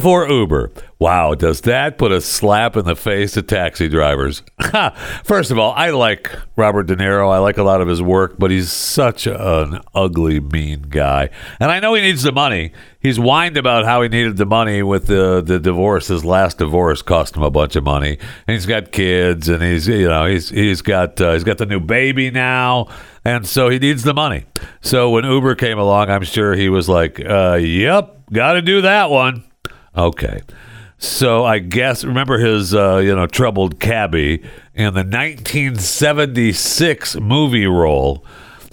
for 0.00 0.28
Uber. 0.28 0.70
Wow, 0.98 1.34
does 1.34 1.62
that 1.62 1.98
put 1.98 2.12
a 2.12 2.20
slap 2.20 2.76
in 2.76 2.84
the 2.84 2.94
face 2.94 3.32
to 3.32 3.42
taxi 3.42 3.88
drivers? 3.88 4.42
First 5.24 5.50
of 5.50 5.58
all, 5.58 5.72
I 5.72 5.90
like 5.90 6.30
Robert 6.56 6.84
De 6.84 6.96
Niro. 6.96 7.30
I 7.32 7.38
like 7.38 7.58
a 7.58 7.62
lot 7.62 7.80
of 7.80 7.88
his 7.88 8.00
work, 8.00 8.36
but 8.38 8.50
he's 8.50 8.70
such 8.70 9.26
an 9.26 9.80
ugly, 9.94 10.38
mean 10.40 10.82
guy. 10.82 11.30
And 11.58 11.70
I 11.70 11.80
know 11.80 11.94
he 11.94 12.00
needs 12.00 12.22
the 12.22 12.32
money. 12.32 12.72
He's 13.00 13.16
whined 13.16 13.56
about 13.56 13.84
how 13.84 14.02
he 14.02 14.08
needed 14.08 14.36
the 14.36 14.46
money 14.46 14.82
with 14.82 15.06
the 15.08 15.42
the 15.42 15.58
divorce. 15.58 16.06
His 16.06 16.24
last 16.24 16.58
divorce 16.58 17.02
cost 17.02 17.36
him 17.36 17.42
a 17.42 17.50
bunch 17.50 17.74
of 17.74 17.82
money, 17.82 18.18
and 18.46 18.54
he's 18.54 18.66
got 18.66 18.92
kids, 18.92 19.48
and 19.48 19.62
he's 19.62 19.88
you 19.88 20.08
know 20.08 20.26
he's 20.26 20.50
he's 20.50 20.82
got 20.82 21.20
uh, 21.20 21.32
he's 21.32 21.44
got 21.44 21.58
the 21.58 21.66
new 21.66 21.80
baby 21.80 22.30
now, 22.30 22.86
and 23.24 23.44
so 23.44 23.68
he 23.68 23.80
needs 23.80 24.04
the 24.04 24.14
money. 24.14 24.44
So 24.80 25.10
when 25.10 25.24
Uber 25.24 25.56
came 25.56 25.78
along, 25.78 26.08
I'm 26.10 26.22
sure 26.22 26.54
he 26.54 26.68
was 26.68 26.88
like, 26.88 27.18
uh, 27.18 27.54
"Yep, 27.60 28.30
got 28.32 28.52
to 28.52 28.62
do 28.62 28.82
that 28.82 29.10
one." 29.10 29.42
Okay. 29.96 30.42
So 30.98 31.44
I 31.44 31.58
guess 31.58 32.04
remember 32.04 32.38
his 32.38 32.72
uh, 32.74 32.98
you 32.98 33.14
know 33.14 33.26
troubled 33.26 33.80
cabbie 33.80 34.42
in 34.74 34.94
the 34.94 35.02
1976 35.02 37.16
movie 37.16 37.66
role, 37.66 38.24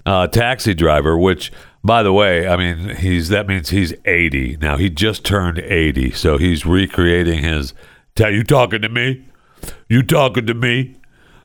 uh, 0.05 0.27
Taxi 0.27 0.75
Driver, 0.75 1.17
which 1.17 1.51
by 1.83 2.03
the 2.03 2.13
way, 2.13 2.47
I 2.47 2.55
mean 2.55 2.95
he's 2.95 3.29
that 3.29 3.47
means 3.47 3.69
he's 3.69 3.93
80 4.05 4.57
now. 4.61 4.77
He 4.77 4.91
just 4.91 5.25
turned 5.25 5.57
80, 5.59 6.11
so 6.11 6.37
he's 6.37 6.65
recreating 6.65 7.43
his. 7.43 7.73
You 8.17 8.43
talking 8.43 8.81
to 8.81 8.89
me? 8.89 9.25
You 9.87 10.03
talking 10.03 10.45
to 10.45 10.53
me? 10.53 10.97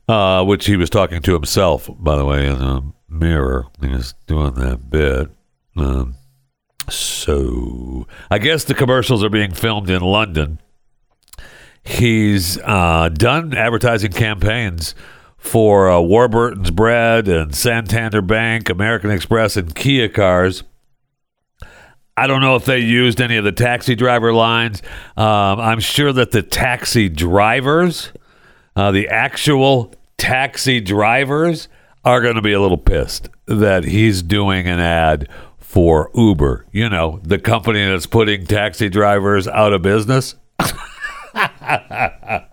Uh, 0.07 0.43
which 0.43 0.67
he 0.67 0.75
was 0.75 0.91
talking 0.91 1.19
to 1.21 1.33
himself, 1.33 1.89
by 1.97 2.15
the 2.15 2.25
way, 2.25 2.45
in 2.45 2.59
the 2.59 2.83
mirror. 3.09 3.65
He 3.81 3.87
was 3.87 4.13
doing 4.27 4.53
that 4.55 4.87
bit. 4.89 5.29
Um, 5.77 6.15
so 6.89 8.07
I 8.29 8.37
guess 8.37 8.63
the 8.63 8.73
commercials 8.73 9.23
are 9.23 9.29
being 9.29 9.51
filmed 9.51 9.89
in 9.89 10.01
London. 10.01 10.59
He's 11.83 12.57
uh, 12.59 13.09
done 13.13 13.55
advertising 13.55 14.11
campaigns 14.11 14.95
for 15.37 15.89
uh, 15.89 16.01
Warburton's 16.01 16.71
Bread 16.71 17.27
and 17.27 17.53
Santander 17.53 18.21
Bank, 18.21 18.69
American 18.69 19.11
Express, 19.11 19.55
and 19.55 19.73
Kia 19.75 20.09
cars. 20.09 20.63
I 22.17 22.27
don't 22.27 22.41
know 22.41 22.55
if 22.55 22.65
they 22.65 22.79
used 22.79 23.21
any 23.21 23.37
of 23.37 23.43
the 23.43 23.51
taxi 23.51 23.93
driver 23.93 24.33
lines. 24.33 24.81
Um, 25.17 25.59
I'm 25.59 25.79
sure 25.79 26.11
that 26.13 26.31
the 26.31 26.41
taxi 26.41 27.09
drivers, 27.09 28.11
uh, 28.75 28.91
the 28.91 29.09
actual 29.09 29.93
taxi 30.17 30.79
drivers, 30.79 31.67
are 32.05 32.21
going 32.21 32.35
to 32.35 32.41
be 32.41 32.53
a 32.53 32.61
little 32.61 32.77
pissed 32.77 33.29
that 33.47 33.83
he's 33.83 34.21
doing 34.21 34.67
an 34.67 34.79
ad 34.79 35.27
for 35.75 36.09
Uber, 36.15 36.65
you 36.71 36.87
know, 36.87 37.19
the 37.23 37.37
company 37.37 37.85
that's 37.85 38.05
putting 38.05 38.45
taxi 38.45 38.87
drivers 38.87 39.45
out 39.45 39.73
of 39.73 39.81
business. 39.81 40.35
now 40.61 42.47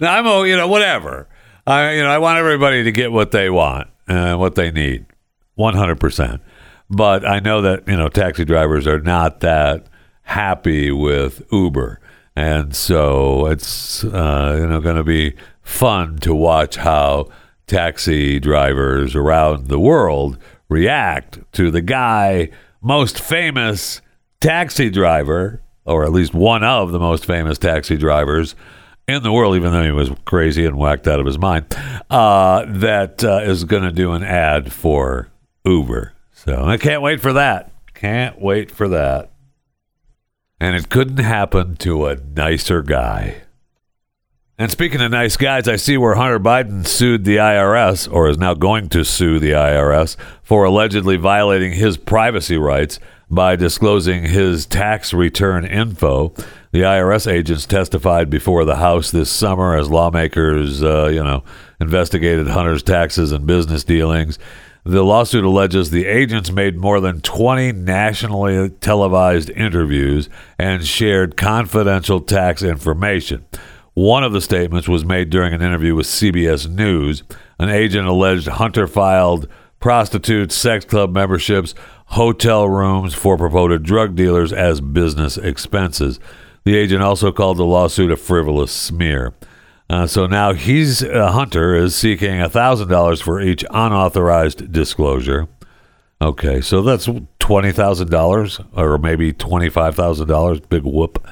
I'm, 0.00 0.26
a, 0.26 0.46
you 0.46 0.56
know, 0.56 0.68
whatever. 0.68 1.28
I, 1.66 1.94
you 1.94 2.02
know, 2.04 2.08
I 2.08 2.18
want 2.18 2.38
everybody 2.38 2.84
to 2.84 2.92
get 2.92 3.10
what 3.10 3.32
they 3.32 3.50
want 3.50 3.88
and 4.06 4.38
what 4.38 4.54
they 4.54 4.70
need, 4.70 5.06
100%. 5.58 6.40
But 6.88 7.26
I 7.26 7.40
know 7.40 7.62
that, 7.62 7.88
you 7.88 7.96
know, 7.96 8.08
taxi 8.08 8.44
drivers 8.44 8.86
are 8.86 9.00
not 9.00 9.40
that 9.40 9.88
happy 10.22 10.92
with 10.92 11.42
Uber. 11.50 11.98
And 12.36 12.76
so 12.76 13.46
it's, 13.46 14.04
uh, 14.04 14.56
you 14.56 14.68
know, 14.68 14.80
going 14.80 14.94
to 14.94 15.02
be 15.02 15.34
fun 15.62 16.18
to 16.18 16.32
watch 16.32 16.76
how 16.76 17.26
taxi 17.66 18.38
drivers 18.38 19.16
around 19.16 19.66
the 19.66 19.80
world 19.80 20.38
react 20.70 21.40
to 21.52 21.70
the 21.70 21.82
guy 21.82 22.48
most 22.80 23.20
famous 23.20 24.00
taxi 24.40 24.88
driver, 24.88 25.60
or 25.84 26.04
at 26.04 26.12
least 26.12 26.32
one 26.32 26.64
of 26.64 26.92
the 26.92 26.98
most 26.98 27.26
famous 27.26 27.58
taxi 27.58 27.98
drivers 27.98 28.54
in 29.06 29.22
the 29.22 29.32
world, 29.32 29.56
even 29.56 29.72
though 29.72 29.84
he 29.84 29.90
was 29.90 30.10
crazy 30.24 30.64
and 30.64 30.78
whacked 30.78 31.06
out 31.06 31.20
of 31.20 31.26
his 31.26 31.38
mind, 31.38 31.66
uh, 32.08 32.64
that 32.66 33.22
uh, 33.22 33.40
is 33.42 33.64
going 33.64 33.82
to 33.82 33.92
do 33.92 34.12
an 34.12 34.22
ad 34.22 34.72
for 34.72 35.28
Uber. 35.66 36.14
So 36.32 36.64
I 36.64 36.78
can't 36.78 37.02
wait 37.02 37.20
for 37.20 37.34
that. 37.34 37.72
Can't 37.92 38.40
wait 38.40 38.70
for 38.70 38.88
that. 38.88 39.30
And 40.58 40.76
it 40.76 40.88
couldn't 40.88 41.18
happen 41.18 41.76
to 41.76 42.06
a 42.06 42.16
nicer 42.16 42.82
guy. 42.82 43.42
And 44.60 44.70
speaking 44.70 45.00
of 45.00 45.10
nice 45.10 45.38
guys, 45.38 45.66
I 45.66 45.76
see 45.76 45.96
where 45.96 46.16
Hunter 46.16 46.38
Biden 46.38 46.86
sued 46.86 47.24
the 47.24 47.36
IRS, 47.36 48.12
or 48.12 48.28
is 48.28 48.36
now 48.36 48.52
going 48.52 48.90
to 48.90 49.06
sue 49.06 49.38
the 49.38 49.52
IRS, 49.52 50.16
for 50.42 50.64
allegedly 50.64 51.16
violating 51.16 51.72
his 51.72 51.96
privacy 51.96 52.58
rights 52.58 53.00
by 53.30 53.56
disclosing 53.56 54.24
his 54.24 54.66
tax 54.66 55.14
return 55.14 55.64
info. 55.64 56.34
The 56.72 56.82
IRS 56.82 57.26
agents 57.26 57.64
testified 57.64 58.28
before 58.28 58.66
the 58.66 58.76
House 58.76 59.10
this 59.10 59.30
summer 59.30 59.78
as 59.78 59.88
lawmakers, 59.88 60.82
uh, 60.82 61.06
you 61.06 61.24
know, 61.24 61.42
investigated 61.80 62.48
Hunter's 62.48 62.82
taxes 62.82 63.32
and 63.32 63.46
business 63.46 63.82
dealings. 63.82 64.38
The 64.84 65.02
lawsuit 65.02 65.44
alleges 65.44 65.88
the 65.88 66.04
agents 66.04 66.52
made 66.52 66.76
more 66.76 67.00
than 67.00 67.22
20 67.22 67.72
nationally 67.72 68.68
televised 68.68 69.48
interviews 69.48 70.28
and 70.58 70.86
shared 70.86 71.38
confidential 71.38 72.20
tax 72.20 72.62
information. 72.62 73.46
One 74.00 74.24
of 74.24 74.32
the 74.32 74.40
statements 74.40 74.88
was 74.88 75.04
made 75.04 75.28
during 75.28 75.52
an 75.52 75.60
interview 75.60 75.94
with 75.94 76.06
CBS 76.06 76.66
News. 76.66 77.22
An 77.58 77.68
agent 77.68 78.08
alleged 78.08 78.48
Hunter 78.48 78.86
filed 78.86 79.46
prostitutes, 79.78 80.54
sex 80.54 80.86
club 80.86 81.12
memberships, 81.12 81.74
hotel 82.06 82.66
rooms 82.66 83.12
for 83.12 83.36
purported 83.36 83.82
drug 83.82 84.16
dealers 84.16 84.54
as 84.54 84.80
business 84.80 85.36
expenses. 85.36 86.18
The 86.64 86.78
agent 86.78 87.02
also 87.02 87.30
called 87.30 87.58
the 87.58 87.66
lawsuit 87.66 88.10
a 88.10 88.16
frivolous 88.16 88.72
smear. 88.72 89.34
Uh, 89.90 90.06
so 90.06 90.26
now 90.26 90.54
he's 90.54 91.02
uh, 91.02 91.32
Hunter 91.32 91.74
is 91.74 91.94
seeking 91.94 92.42
thousand 92.48 92.88
dollars 92.88 93.20
for 93.20 93.38
each 93.38 93.66
unauthorized 93.68 94.72
disclosure. 94.72 95.46
Okay, 96.22 96.62
so 96.62 96.80
that's 96.80 97.06
twenty 97.38 97.70
thousand 97.70 98.10
dollars, 98.10 98.60
or 98.72 98.96
maybe 98.96 99.34
twenty 99.34 99.68
five 99.68 99.94
thousand 99.94 100.26
dollars. 100.26 100.58
Big 100.58 100.84
whoop. 100.84 101.22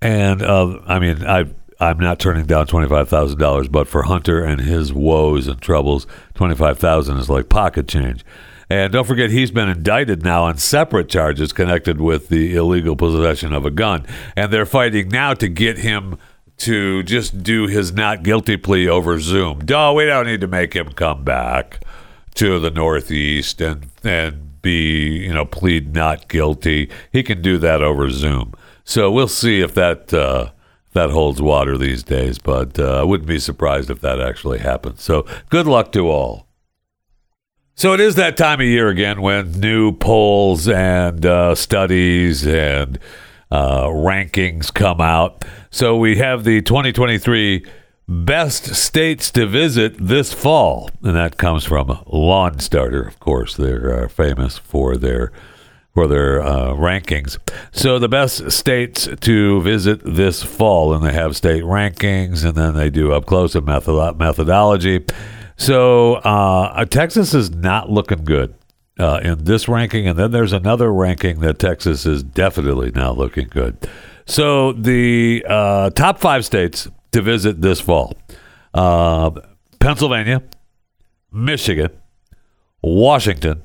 And 0.00 0.40
uh, 0.40 0.78
I 0.86 0.98
mean, 0.98 1.22
I 1.22 1.44
I'm 1.78 1.98
not 1.98 2.18
turning 2.18 2.46
down 2.46 2.66
twenty 2.66 2.88
five 2.88 3.08
thousand 3.08 3.38
dollars, 3.38 3.68
but 3.68 3.88
for 3.88 4.04
Hunter 4.04 4.42
and 4.42 4.60
his 4.60 4.92
woes 4.92 5.46
and 5.46 5.60
troubles, 5.60 6.06
twenty 6.34 6.54
five 6.54 6.78
thousand 6.78 7.18
is 7.18 7.28
like 7.28 7.48
pocket 7.48 7.88
change. 7.88 8.24
And 8.68 8.92
don't 8.92 9.06
forget, 9.06 9.30
he's 9.30 9.52
been 9.52 9.68
indicted 9.68 10.24
now 10.24 10.44
on 10.44 10.58
separate 10.58 11.08
charges 11.08 11.52
connected 11.52 12.00
with 12.00 12.28
the 12.28 12.56
illegal 12.56 12.96
possession 12.96 13.52
of 13.52 13.64
a 13.64 13.70
gun, 13.70 14.06
and 14.34 14.52
they're 14.52 14.66
fighting 14.66 15.08
now 15.08 15.34
to 15.34 15.48
get 15.48 15.78
him 15.78 16.18
to 16.58 17.02
just 17.02 17.42
do 17.42 17.66
his 17.66 17.92
not 17.92 18.22
guilty 18.22 18.56
plea 18.56 18.88
over 18.88 19.20
Zoom. 19.20 19.60
No, 19.68 19.92
we 19.92 20.06
don't 20.06 20.26
need 20.26 20.40
to 20.40 20.46
make 20.46 20.74
him 20.74 20.92
come 20.92 21.22
back 21.22 21.80
to 22.34 22.58
the 22.58 22.70
Northeast 22.70 23.60
and 23.60 23.88
and 24.02 24.60
be 24.62 25.18
you 25.18 25.32
know 25.32 25.44
plead 25.44 25.94
not 25.94 26.28
guilty. 26.28 26.90
He 27.12 27.22
can 27.22 27.42
do 27.42 27.58
that 27.58 27.82
over 27.82 28.10
Zoom. 28.10 28.54
So 28.84 29.10
we'll 29.10 29.28
see 29.28 29.60
if 29.60 29.74
that 29.74 30.12
uh, 30.14 30.50
that 30.96 31.10
holds 31.10 31.40
water 31.40 31.78
these 31.78 32.02
days. 32.02 32.38
But 32.38 32.78
uh, 32.78 33.00
I 33.00 33.02
wouldn't 33.04 33.28
be 33.28 33.38
surprised 33.38 33.90
if 33.90 34.00
that 34.00 34.20
actually 34.20 34.58
happens. 34.58 35.02
So 35.02 35.26
good 35.50 35.66
luck 35.66 35.92
to 35.92 36.10
all. 36.10 36.46
So 37.74 37.92
it 37.92 38.00
is 38.00 38.14
that 38.14 38.38
time 38.38 38.60
of 38.60 38.66
year 38.66 38.88
again 38.88 39.20
when 39.20 39.52
new 39.52 39.92
polls 39.92 40.66
and 40.66 41.24
uh, 41.24 41.54
studies 41.54 42.46
and 42.46 42.98
uh, 43.50 43.84
rankings 43.88 44.72
come 44.72 45.00
out. 45.00 45.44
So 45.70 45.96
we 45.96 46.16
have 46.16 46.44
the 46.44 46.62
2023 46.62 47.66
best 48.08 48.74
states 48.74 49.30
to 49.32 49.46
visit 49.46 49.96
this 49.98 50.32
fall, 50.32 50.90
and 51.02 51.14
that 51.16 51.36
comes 51.36 51.64
from 51.64 51.88
LawnStarter. 51.88 53.06
Of 53.06 53.20
course, 53.20 53.56
they're 53.56 54.04
uh, 54.04 54.08
famous 54.08 54.56
for 54.56 54.96
their 54.96 55.32
for 55.96 56.06
their 56.06 56.42
uh, 56.42 56.74
rankings. 56.74 57.38
So 57.72 57.98
the 57.98 58.06
best 58.06 58.50
states 58.50 59.08
to 59.18 59.62
visit 59.62 60.02
this 60.04 60.42
fall, 60.42 60.92
and 60.92 61.02
they 61.02 61.12
have 61.12 61.34
state 61.34 61.62
rankings, 61.62 62.44
and 62.44 62.54
then 62.54 62.74
they 62.74 62.90
do 62.90 63.14
up 63.14 63.24
close 63.24 63.54
and 63.54 63.64
method- 63.64 64.18
methodology. 64.18 65.06
So 65.56 66.16
uh, 66.16 66.84
Texas 66.84 67.32
is 67.32 67.50
not 67.50 67.88
looking 67.88 68.26
good 68.26 68.54
uh, 68.98 69.20
in 69.22 69.44
this 69.44 69.68
ranking, 69.68 70.06
and 70.06 70.18
then 70.18 70.32
there's 70.32 70.52
another 70.52 70.92
ranking 70.92 71.40
that 71.40 71.58
Texas 71.58 72.04
is 72.04 72.22
definitely 72.22 72.90
now 72.90 73.12
looking 73.12 73.48
good. 73.48 73.88
So 74.26 74.72
the 74.74 75.46
uh, 75.48 75.88
top 75.90 76.18
five 76.18 76.44
states 76.44 76.88
to 77.12 77.22
visit 77.22 77.62
this 77.62 77.80
fall: 77.80 78.18
uh, 78.74 79.30
Pennsylvania, 79.78 80.42
Michigan, 81.32 81.88
Washington, 82.82 83.62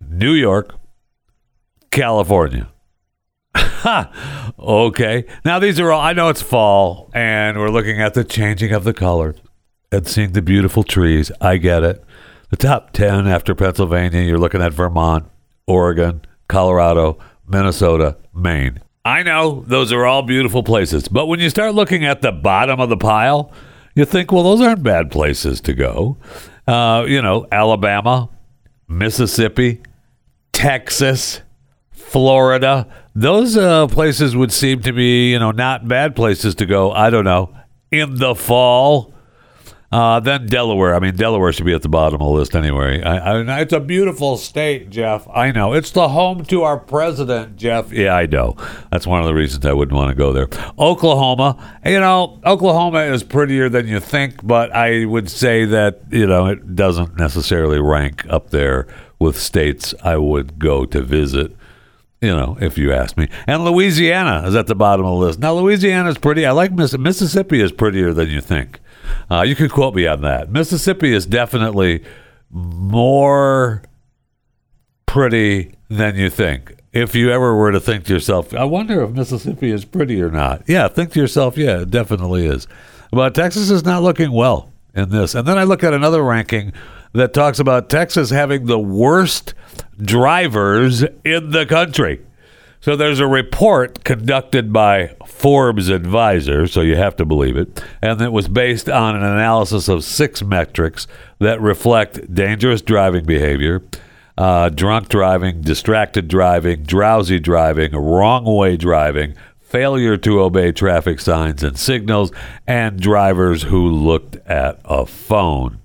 New 0.00 0.32
York, 0.32 0.76
California. 1.92 2.68
okay. 4.58 5.24
Now 5.44 5.60
these 5.60 5.78
are 5.78 5.92
all. 5.92 6.00
I 6.00 6.12
know 6.12 6.28
it's 6.28 6.42
fall, 6.42 7.10
and 7.14 7.58
we're 7.58 7.70
looking 7.70 8.00
at 8.00 8.14
the 8.14 8.24
changing 8.24 8.72
of 8.72 8.82
the 8.82 8.92
colors 8.92 9.36
and 9.92 10.08
seeing 10.08 10.32
the 10.32 10.42
beautiful 10.42 10.82
trees. 10.82 11.30
I 11.40 11.58
get 11.58 11.84
it. 11.84 12.02
The 12.50 12.56
top 12.56 12.92
10 12.92 13.28
after 13.28 13.54
Pennsylvania, 13.54 14.22
you're 14.22 14.38
looking 14.38 14.60
at 14.60 14.72
Vermont, 14.72 15.26
Oregon, 15.66 16.22
Colorado, 16.48 17.18
Minnesota, 17.46 18.16
Maine. 18.34 18.80
I 19.04 19.22
know 19.22 19.64
those 19.66 19.92
are 19.92 20.04
all 20.04 20.22
beautiful 20.22 20.62
places, 20.62 21.08
but 21.08 21.26
when 21.26 21.40
you 21.40 21.50
start 21.50 21.74
looking 21.74 22.04
at 22.04 22.22
the 22.22 22.32
bottom 22.32 22.78
of 22.80 22.88
the 22.88 22.96
pile, 22.96 23.52
you 23.94 24.04
think, 24.04 24.32
well, 24.32 24.44
those 24.44 24.60
aren't 24.60 24.82
bad 24.82 25.10
places 25.10 25.60
to 25.62 25.74
go. 25.74 26.18
Uh, 26.66 27.04
you 27.06 27.20
know, 27.20 27.46
Alabama, 27.50 28.28
Mississippi, 28.86 29.82
Texas, 30.52 31.40
Florida. 32.12 32.86
Those 33.14 33.56
uh, 33.56 33.86
places 33.86 34.36
would 34.36 34.52
seem 34.52 34.82
to 34.82 34.92
be, 34.92 35.30
you 35.32 35.38
know, 35.38 35.50
not 35.50 35.88
bad 35.88 36.14
places 36.14 36.54
to 36.56 36.66
go. 36.66 36.92
I 36.92 37.08
don't 37.08 37.24
know. 37.24 37.56
In 37.90 38.18
the 38.18 38.34
fall, 38.34 39.14
uh, 39.90 40.20
then 40.20 40.46
Delaware. 40.46 40.94
I 40.94 40.98
mean, 40.98 41.16
Delaware 41.16 41.52
should 41.52 41.64
be 41.64 41.72
at 41.72 41.80
the 41.80 41.88
bottom 41.88 42.20
of 42.20 42.26
the 42.26 42.32
list 42.32 42.54
anyway. 42.54 43.02
I, 43.02 43.40
I, 43.40 43.60
it's 43.60 43.72
a 43.72 43.80
beautiful 43.80 44.36
state, 44.36 44.90
Jeff. 44.90 45.26
I 45.28 45.52
know. 45.52 45.72
It's 45.72 45.90
the 45.90 46.10
home 46.10 46.44
to 46.46 46.62
our 46.62 46.78
president, 46.78 47.56
Jeff. 47.56 47.90
Yeah, 47.92 48.14
I 48.14 48.26
know. 48.26 48.56
That's 48.90 49.06
one 49.06 49.20
of 49.20 49.26
the 49.26 49.34
reasons 49.34 49.64
I 49.64 49.72
wouldn't 49.72 49.96
want 49.96 50.10
to 50.10 50.14
go 50.14 50.32
there. 50.32 50.48
Oklahoma. 50.78 51.80
You 51.84 52.00
know, 52.00 52.40
Oklahoma 52.44 53.00
is 53.00 53.22
prettier 53.22 53.70
than 53.70 53.86
you 53.88 54.00
think, 54.00 54.46
but 54.46 54.70
I 54.74 55.06
would 55.06 55.30
say 55.30 55.64
that, 55.64 56.02
you 56.10 56.26
know, 56.26 56.46
it 56.46 56.76
doesn't 56.76 57.16
necessarily 57.16 57.80
rank 57.80 58.26
up 58.28 58.50
there 58.50 58.86
with 59.18 59.38
states 59.38 59.94
I 60.02 60.18
would 60.18 60.58
go 60.58 60.84
to 60.84 61.00
visit 61.00 61.56
you 62.22 62.34
know, 62.34 62.56
if 62.60 62.78
you 62.78 62.92
ask 62.92 63.16
me. 63.16 63.28
And 63.46 63.64
Louisiana 63.64 64.46
is 64.46 64.54
at 64.54 64.68
the 64.68 64.76
bottom 64.76 65.04
of 65.04 65.12
the 65.12 65.26
list. 65.26 65.40
Now, 65.40 65.54
Louisiana 65.54 66.08
is 66.08 66.16
pretty. 66.16 66.46
I 66.46 66.52
like 66.52 66.72
Miss- 66.72 66.96
Mississippi 66.96 67.60
is 67.60 67.72
prettier 67.72 68.14
than 68.14 68.30
you 68.30 68.40
think. 68.40 68.78
Uh, 69.28 69.42
you 69.42 69.56
can 69.56 69.68
quote 69.68 69.94
me 69.94 70.06
on 70.06 70.22
that. 70.22 70.50
Mississippi 70.50 71.12
is 71.12 71.26
definitely 71.26 72.04
more 72.50 73.82
pretty 75.06 75.74
than 75.90 76.16
you 76.16 76.30
think. 76.30 76.76
If 76.92 77.14
you 77.14 77.30
ever 77.30 77.56
were 77.56 77.72
to 77.72 77.80
think 77.80 78.04
to 78.04 78.12
yourself, 78.12 78.54
I 78.54 78.64
wonder 78.64 79.02
if 79.02 79.10
Mississippi 79.10 79.70
is 79.70 79.84
pretty 79.84 80.22
or 80.22 80.30
not. 80.30 80.62
Yeah, 80.66 80.88
think 80.88 81.12
to 81.12 81.20
yourself, 81.20 81.56
yeah, 81.56 81.80
it 81.80 81.90
definitely 81.90 82.46
is. 82.46 82.68
But 83.10 83.34
Texas 83.34 83.70
is 83.70 83.84
not 83.84 84.02
looking 84.02 84.30
well 84.30 84.70
in 84.94 85.08
this. 85.08 85.34
And 85.34 85.48
then 85.48 85.58
I 85.58 85.64
look 85.64 85.82
at 85.82 85.94
another 85.94 86.22
ranking 86.22 86.72
that 87.12 87.34
talks 87.34 87.58
about 87.58 87.88
Texas 87.88 88.30
having 88.30 88.66
the 88.66 88.78
worst 88.78 89.54
drivers 89.98 91.02
in 91.24 91.50
the 91.50 91.66
country. 91.66 92.20
So 92.80 92.96
there's 92.96 93.20
a 93.20 93.28
report 93.28 94.02
conducted 94.02 94.72
by 94.72 95.14
Forbes 95.24 95.88
Advisor, 95.88 96.66
so 96.66 96.80
you 96.80 96.96
have 96.96 97.14
to 97.16 97.24
believe 97.24 97.56
it, 97.56 97.80
and 98.02 98.20
it 98.20 98.32
was 98.32 98.48
based 98.48 98.88
on 98.88 99.14
an 99.14 99.22
analysis 99.22 99.86
of 99.86 100.02
six 100.02 100.42
metrics 100.42 101.06
that 101.38 101.60
reflect 101.60 102.34
dangerous 102.34 102.82
driving 102.82 103.24
behavior, 103.24 103.82
uh, 104.36 104.68
drunk 104.68 105.08
driving, 105.08 105.60
distracted 105.60 106.26
driving, 106.26 106.82
drowsy 106.82 107.38
driving, 107.38 107.92
wrong 107.92 108.44
way 108.44 108.76
driving, 108.76 109.34
failure 109.60 110.16
to 110.16 110.40
obey 110.40 110.72
traffic 110.72 111.20
signs 111.20 111.62
and 111.62 111.78
signals, 111.78 112.32
and 112.66 112.98
drivers 112.98 113.62
who 113.62 113.88
looked 113.88 114.34
at 114.48 114.80
a 114.84 115.06
phone. 115.06 115.81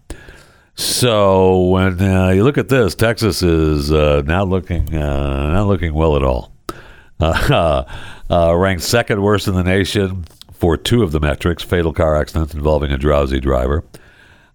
So 0.77 1.69
when 1.69 1.99
uh, 1.99 2.29
you 2.29 2.43
look 2.43 2.59
at 2.59 2.69
this, 2.69 2.93
Texas 2.93 3.41
is 3.41 3.91
uh, 3.91 4.21
not 4.25 4.47
looking 4.47 4.93
uh, 4.93 5.49
not 5.51 5.67
looking 5.67 5.93
well 5.93 6.15
at 6.15 6.23
all. 6.23 6.53
Uh, 7.19 7.83
uh, 8.29 8.55
ranked 8.55 8.83
second 8.83 9.23
worst 9.23 9.47
in 9.47 9.55
the 9.55 9.63
nation 9.63 10.23
for 10.53 10.77
two 10.77 11.01
of 11.01 11.11
the 11.11 11.19
metrics: 11.19 11.63
fatal 11.63 11.91
car 11.91 12.15
accidents 12.15 12.53
involving 12.53 12.91
a 12.91 12.97
drowsy 12.97 13.39
driver, 13.39 13.83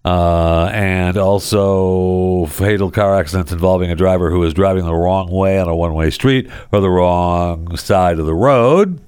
uh, 0.05 0.69
and 0.71 1.17
also 1.17 2.45
fatal 2.45 2.89
car 2.89 3.19
accidents 3.19 3.51
involving 3.51 3.91
a 3.91 3.95
driver 3.95 4.31
who 4.31 4.41
is 4.43 4.53
driving 4.53 4.85
the 4.85 4.95
wrong 4.95 5.29
way 5.29 5.59
on 5.59 5.67
a 5.67 5.75
one-way 5.75 6.09
street 6.09 6.49
or 6.71 6.79
the 6.79 6.89
wrong 6.89 7.75
side 7.75 8.17
of 8.17 8.25
the 8.25 8.33
road 8.33 9.01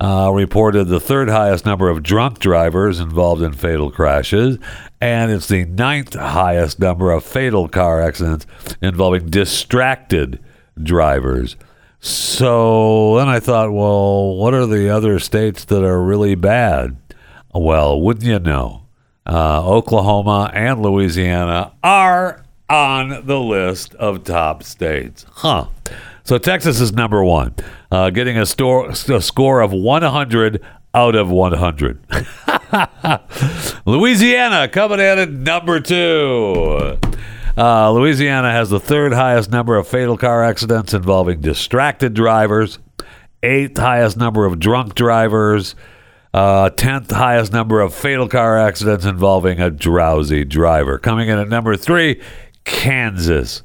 uh, 0.00 0.30
reported 0.32 0.84
the 0.84 1.00
third 1.00 1.28
highest 1.28 1.66
number 1.66 1.88
of 1.88 2.02
drunk 2.02 2.38
drivers 2.38 3.00
involved 3.00 3.42
in 3.42 3.52
fatal 3.52 3.90
crashes, 3.90 4.58
and 5.00 5.30
it's 5.30 5.48
the 5.48 5.64
ninth 5.64 6.14
highest 6.14 6.78
number 6.78 7.10
of 7.10 7.24
fatal 7.24 7.68
car 7.68 8.00
accidents 8.00 8.46
involving 8.80 9.26
distracted 9.26 10.40
drivers. 10.80 11.56
So 12.00 13.16
then 13.16 13.28
I 13.28 13.40
thought, 13.40 13.72
well, 13.72 14.36
what 14.36 14.54
are 14.54 14.66
the 14.66 14.88
other 14.88 15.18
states 15.18 15.64
that 15.64 15.82
are 15.82 16.00
really 16.00 16.36
bad? 16.36 16.96
Well, 17.52 18.00
wouldn't 18.00 18.24
you 18.24 18.38
know? 18.38 18.84
Uh, 19.26 19.68
Oklahoma 19.68 20.50
and 20.54 20.80
Louisiana 20.80 21.72
are 21.82 22.44
on 22.70 23.26
the 23.26 23.40
list 23.40 23.94
of 23.96 24.24
top 24.24 24.62
states. 24.62 25.26
Huh. 25.30 25.66
So 26.24 26.38
Texas 26.38 26.80
is 26.80 26.92
number 26.92 27.24
one. 27.24 27.54
Uh, 27.90 28.10
getting 28.10 28.38
a, 28.38 28.46
store, 28.46 28.90
a 28.90 29.20
score 29.20 29.60
of 29.60 29.72
100 29.72 30.62
out 30.94 31.14
of 31.14 31.30
100. 31.30 32.00
Louisiana 33.86 34.68
coming 34.68 35.00
in 35.00 35.18
at 35.18 35.30
number 35.30 35.80
two. 35.80 36.98
Uh, 37.56 37.90
Louisiana 37.90 38.52
has 38.52 38.70
the 38.70 38.80
third 38.80 39.12
highest 39.12 39.50
number 39.50 39.76
of 39.76 39.88
fatal 39.88 40.16
car 40.16 40.44
accidents 40.44 40.94
involving 40.94 41.40
distracted 41.40 42.14
drivers, 42.14 42.78
eighth 43.42 43.78
highest 43.78 44.16
number 44.16 44.46
of 44.46 44.60
drunk 44.60 44.94
drivers, 44.94 45.74
uh, 46.34 46.70
tenth 46.70 47.10
highest 47.10 47.52
number 47.52 47.80
of 47.80 47.94
fatal 47.94 48.28
car 48.28 48.58
accidents 48.58 49.04
involving 49.04 49.60
a 49.60 49.70
drowsy 49.70 50.44
driver. 50.44 50.98
Coming 50.98 51.28
in 51.28 51.38
at 51.38 51.48
number 51.48 51.76
three, 51.76 52.22
Kansas. 52.64 53.62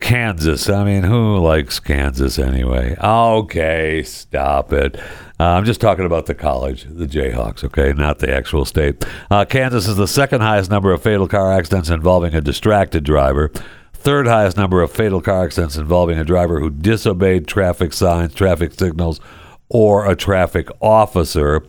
Kansas. 0.00 0.68
I 0.68 0.84
mean, 0.84 1.02
who 1.02 1.38
likes 1.38 1.80
Kansas 1.80 2.38
anyway? 2.38 2.96
Okay, 3.02 4.02
stop 4.02 4.72
it. 4.72 4.96
Uh, 5.40 5.44
I'm 5.44 5.64
just 5.64 5.80
talking 5.80 6.04
about 6.06 6.26
the 6.26 6.34
college, 6.34 6.84
the 6.88 7.06
Jayhawks, 7.06 7.62
okay, 7.64 7.92
not 7.92 8.18
the 8.18 8.32
actual 8.34 8.64
state. 8.64 9.04
Uh, 9.30 9.44
Kansas 9.44 9.86
is 9.86 9.96
the 9.96 10.08
second 10.08 10.40
highest 10.40 10.70
number 10.70 10.92
of 10.92 11.02
fatal 11.02 11.28
car 11.28 11.52
accidents 11.52 11.90
involving 11.90 12.34
a 12.34 12.40
distracted 12.40 13.04
driver. 13.04 13.50
Third 13.92 14.26
highest 14.26 14.56
number 14.56 14.80
of 14.80 14.92
fatal 14.92 15.20
car 15.20 15.44
accidents 15.44 15.76
involving 15.76 16.18
a 16.18 16.24
driver 16.24 16.60
who 16.60 16.70
disobeyed 16.70 17.46
traffic 17.46 17.92
signs, 17.92 18.34
traffic 18.34 18.74
signals, 18.74 19.20
or 19.68 20.10
a 20.10 20.16
traffic 20.16 20.68
officer. 20.80 21.62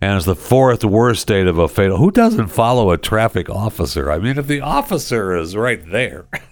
And 0.00 0.16
it's 0.16 0.26
the 0.26 0.36
fourth 0.36 0.84
worst 0.84 1.22
state 1.22 1.46
of 1.48 1.58
a 1.58 1.66
fatal. 1.66 1.96
Who 1.96 2.10
doesn't 2.12 2.48
follow 2.48 2.90
a 2.90 2.98
traffic 2.98 3.50
officer? 3.50 4.12
I 4.12 4.18
mean, 4.18 4.38
if 4.38 4.46
the 4.46 4.60
officer 4.60 5.36
is 5.36 5.56
right 5.56 5.84
there, 5.90 6.26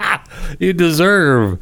you 0.58 0.72
deserve 0.72 1.58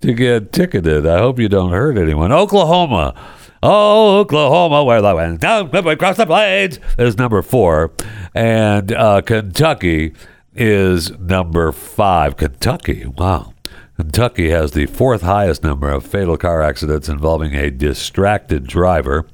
to 0.00 0.12
get 0.12 0.52
ticketed. 0.52 1.06
I 1.06 1.18
hope 1.18 1.38
you 1.38 1.48
don't 1.48 1.72
hurt 1.72 1.98
anyone. 1.98 2.32
Oklahoma. 2.32 3.14
Oh, 3.62 4.18
Oklahoma, 4.18 4.84
where 4.84 5.02
the 5.02 5.14
went 5.14 5.40
down 5.40 5.74
across 5.74 6.16
the 6.16 6.26
plains 6.26 6.78
is 6.96 7.16
number 7.18 7.42
four. 7.42 7.92
And 8.34 8.92
uh, 8.92 9.22
Kentucky 9.22 10.14
is 10.54 11.10
number 11.18 11.72
five. 11.72 12.36
Kentucky, 12.36 13.06
wow. 13.06 13.52
Kentucky 13.96 14.50
has 14.50 14.72
the 14.72 14.86
fourth 14.86 15.22
highest 15.22 15.64
number 15.64 15.90
of 15.90 16.06
fatal 16.06 16.36
car 16.36 16.62
accidents 16.62 17.08
involving 17.08 17.54
a 17.54 17.68
distracted 17.68 18.64
driver. 18.64 19.26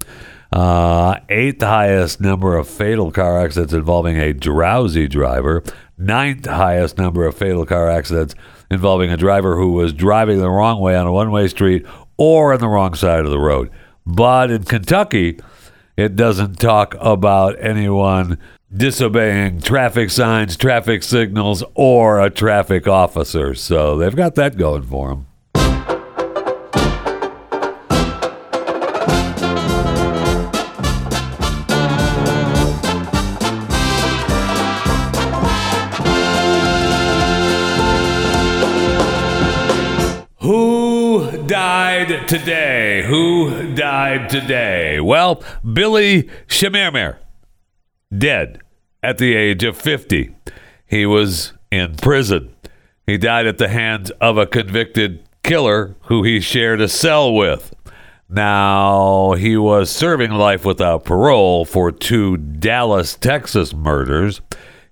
Uh, 0.50 1.18
eighth 1.28 1.60
highest 1.60 2.20
number 2.20 2.56
of 2.56 2.66
fatal 2.66 3.10
car 3.10 3.44
accidents 3.44 3.74
involving 3.74 4.16
a 4.16 4.32
drowsy 4.32 5.06
driver. 5.06 5.62
Ninth 5.96 6.46
highest 6.46 6.98
number 6.98 7.24
of 7.26 7.36
fatal 7.36 7.64
car 7.64 7.88
accidents 7.88 8.34
involving 8.70 9.10
a 9.10 9.16
driver 9.16 9.56
who 9.56 9.72
was 9.72 9.92
driving 9.92 10.38
the 10.38 10.50
wrong 10.50 10.80
way 10.80 10.96
on 10.96 11.06
a 11.06 11.12
one 11.12 11.30
way 11.30 11.46
street 11.48 11.86
or 12.16 12.52
on 12.52 12.60
the 12.60 12.68
wrong 12.68 12.94
side 12.94 13.24
of 13.24 13.30
the 13.30 13.38
road. 13.38 13.70
But 14.06 14.50
in 14.50 14.64
Kentucky, 14.64 15.38
it 15.96 16.16
doesn't 16.16 16.58
talk 16.58 16.96
about 17.00 17.56
anyone 17.60 18.38
disobeying 18.76 19.60
traffic 19.60 20.10
signs, 20.10 20.56
traffic 20.56 21.02
signals, 21.02 21.62
or 21.74 22.20
a 22.20 22.30
traffic 22.30 22.88
officer. 22.88 23.54
So 23.54 23.96
they've 23.96 24.16
got 24.16 24.34
that 24.34 24.56
going 24.56 24.82
for 24.82 25.10
them. 25.10 25.26
Died 41.46 42.28
today? 42.28 43.02
Who 43.06 43.74
died 43.74 44.30
today? 44.30 44.98
Well, 45.00 45.42
Billy 45.72 46.24
Chemirmir, 46.46 47.18
dead 48.16 48.60
at 49.02 49.18
the 49.18 49.34
age 49.34 49.62
of 49.64 49.76
50. 49.76 50.34
He 50.86 51.04
was 51.04 51.52
in 51.70 51.96
prison. 51.96 52.54
He 53.06 53.18
died 53.18 53.46
at 53.46 53.58
the 53.58 53.68
hands 53.68 54.10
of 54.20 54.38
a 54.38 54.46
convicted 54.46 55.28
killer 55.42 55.96
who 56.04 56.22
he 56.22 56.40
shared 56.40 56.80
a 56.80 56.88
cell 56.88 57.34
with. 57.34 57.74
Now, 58.28 59.32
he 59.32 59.56
was 59.56 59.90
serving 59.90 60.30
life 60.30 60.64
without 60.64 61.04
parole 61.04 61.64
for 61.64 61.92
two 61.92 62.38
Dallas, 62.38 63.16
Texas 63.16 63.74
murders. 63.74 64.40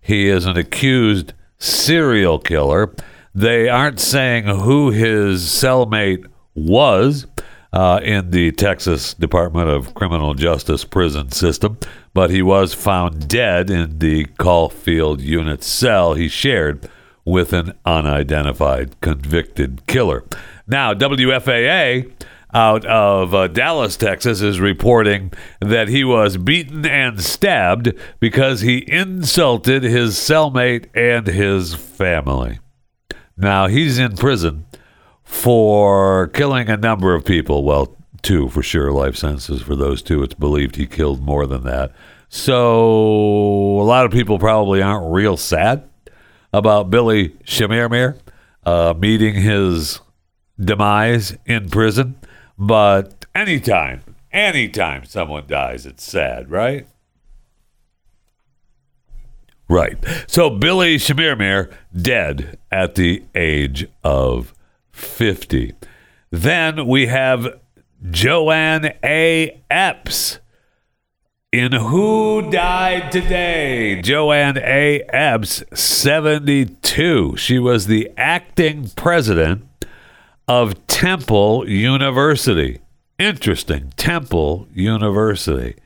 He 0.00 0.28
is 0.28 0.44
an 0.44 0.58
accused 0.58 1.32
serial 1.58 2.38
killer. 2.38 2.94
They 3.34 3.70
aren't 3.70 4.00
saying 4.00 4.44
who 4.44 4.90
his 4.90 5.44
cellmate 5.44 6.26
was 6.54 7.26
uh, 7.72 8.00
in 8.02 8.30
the 8.30 8.52
Texas 8.52 9.14
Department 9.14 9.68
of 9.68 9.94
Criminal 9.94 10.34
Justice 10.34 10.84
prison 10.84 11.30
system, 11.30 11.78
but 12.12 12.30
he 12.30 12.42
was 12.42 12.74
found 12.74 13.28
dead 13.28 13.70
in 13.70 13.98
the 13.98 14.26
Coffield 14.38 15.20
unit 15.20 15.62
cell 15.62 16.14
he 16.14 16.28
shared 16.28 16.88
with 17.24 17.52
an 17.52 17.72
unidentified 17.84 19.00
convicted 19.00 19.86
killer. 19.86 20.24
Now, 20.66 20.92
WFAA 20.92 22.12
out 22.54 22.84
of 22.84 23.34
uh, 23.34 23.48
Dallas, 23.48 23.96
Texas, 23.96 24.42
is 24.42 24.60
reporting 24.60 25.32
that 25.60 25.88
he 25.88 26.04
was 26.04 26.36
beaten 26.36 26.84
and 26.84 27.22
stabbed 27.22 27.92
because 28.20 28.60
he 28.60 28.84
insulted 28.86 29.82
his 29.82 30.16
cellmate 30.16 30.86
and 30.94 31.26
his 31.26 31.74
family. 31.74 32.58
Now, 33.36 33.68
he's 33.68 33.98
in 33.98 34.16
prison 34.16 34.66
for 35.32 36.28
killing 36.28 36.68
a 36.68 36.76
number 36.76 37.14
of 37.14 37.24
people. 37.24 37.64
Well, 37.64 37.96
two 38.20 38.50
for 38.50 38.62
sure, 38.62 38.92
life 38.92 39.16
sentences 39.16 39.62
for 39.62 39.74
those 39.74 40.02
two. 40.02 40.22
It's 40.22 40.34
believed 40.34 40.76
he 40.76 40.86
killed 40.86 41.22
more 41.22 41.46
than 41.46 41.64
that. 41.64 41.92
So, 42.28 42.60
a 43.80 43.82
lot 43.82 44.04
of 44.04 44.12
people 44.12 44.38
probably 44.38 44.82
aren't 44.82 45.10
real 45.10 45.38
sad 45.38 45.88
about 46.52 46.90
Billy 46.90 47.30
Chemirmir 47.44 48.20
uh, 48.64 48.94
meeting 48.96 49.34
his 49.34 50.00
demise 50.60 51.36
in 51.46 51.70
prison. 51.70 52.18
But 52.58 53.24
anytime, 53.34 54.02
anytime 54.32 55.06
someone 55.06 55.46
dies, 55.46 55.86
it's 55.86 56.04
sad, 56.04 56.50
right? 56.50 56.86
Right. 59.66 59.96
So 60.26 60.50
Billy 60.50 60.96
Chemirmir 60.96 61.72
dead 61.98 62.58
at 62.70 62.94
the 62.96 63.22
age 63.34 63.86
of 64.04 64.52
50. 65.02 65.74
Then 66.30 66.86
we 66.86 67.06
have 67.06 67.60
JoAnne 68.04 68.96
A. 69.04 69.62
Epps. 69.70 70.38
In 71.52 71.72
Who 71.72 72.50
Died 72.50 73.12
Today? 73.12 74.00
JoAnne 74.02 74.56
A. 74.56 75.02
Epps, 75.10 75.62
72. 75.74 77.36
She 77.36 77.58
was 77.58 77.86
the 77.86 78.10
acting 78.16 78.88
president 78.96 79.66
of 80.48 80.86
Temple 80.86 81.68
University. 81.68 82.80
Interesting. 83.18 83.92
Temple 83.96 84.66
University. 84.72 85.76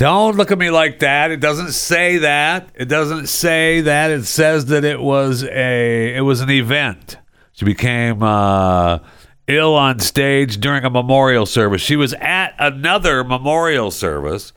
Don't 0.00 0.36
look 0.36 0.50
at 0.50 0.56
me 0.56 0.70
like 0.70 1.00
that. 1.00 1.30
It 1.30 1.40
doesn't 1.40 1.72
say 1.72 2.16
that. 2.18 2.70
It 2.74 2.86
doesn't 2.86 3.26
say 3.26 3.82
that. 3.82 4.10
It 4.10 4.24
says 4.24 4.64
that 4.66 4.82
it 4.82 4.98
was 4.98 5.44
a 5.44 6.16
it 6.16 6.22
was 6.22 6.40
an 6.40 6.48
event. 6.48 7.18
She 7.60 7.66
became 7.66 8.22
uh, 8.22 9.00
ill 9.46 9.74
on 9.74 9.98
stage 9.98 10.60
during 10.60 10.82
a 10.82 10.88
memorial 10.88 11.44
service. 11.44 11.82
She 11.82 11.94
was 11.94 12.14
at 12.14 12.54
another 12.58 13.22
memorial 13.22 13.90
service 13.90 14.54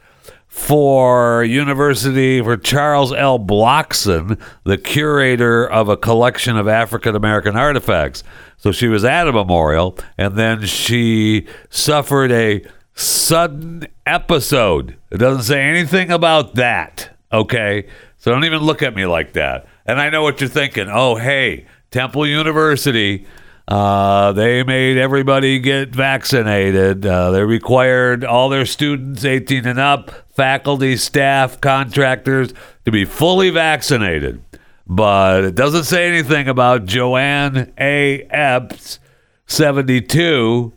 for 0.48 1.44
University 1.44 2.42
for 2.42 2.56
Charles 2.56 3.12
L. 3.12 3.40
Blockson, 3.40 4.40
the 4.64 4.78
curator 4.78 5.70
of 5.70 5.90
a 5.90 5.98
collection 5.98 6.56
of 6.56 6.70
African 6.70 7.14
American 7.14 7.58
artifacts. 7.58 8.24
So 8.56 8.72
she 8.72 8.88
was 8.88 9.04
at 9.04 9.28
a 9.28 9.34
memorial, 9.34 9.98
and 10.18 10.38
then 10.38 10.66
she 10.66 11.46
suffered 11.70 12.32
a 12.32 12.66
sudden 12.94 13.86
episode. 14.06 14.96
It 15.12 15.18
doesn't 15.18 15.44
say 15.44 15.62
anything 15.62 16.10
about 16.10 16.56
that. 16.56 17.10
Okay. 17.34 17.86
So 18.18 18.32
don't 18.32 18.46
even 18.46 18.62
look 18.62 18.82
at 18.82 18.96
me 18.96 19.06
like 19.06 19.34
that. 19.34 19.68
And 19.86 20.00
I 20.00 20.10
know 20.10 20.24
what 20.24 20.40
you're 20.40 20.50
thinking. 20.50 20.88
Oh, 20.90 21.16
hey, 21.16 21.66
Temple 21.94 22.26
University. 22.26 23.28
Uh, 23.68 24.32
they 24.32 24.64
made 24.64 24.98
everybody 24.98 25.60
get 25.60 25.90
vaccinated. 25.90 27.06
Uh, 27.06 27.30
they 27.30 27.44
required 27.44 28.26
all 28.26 28.50
their 28.50 28.66
students 28.66 29.24
18 29.24 29.68
and 29.68 29.80
up, 29.80 30.10
faculty, 30.36 30.98
staff, 30.98 31.62
contractors 31.62 32.52
to 32.84 32.92
be 32.92 33.06
fully 33.06 33.52
vaccinated. 33.52 34.44
But 34.88 35.44
it 35.44 35.56
doesn't 35.56 35.84
say 35.84 36.08
anything 36.08 36.48
about 36.48 36.86
JoAnne 36.86 37.72
A. 37.80 38.24
Epps, 38.24 38.98
72, 39.46 40.74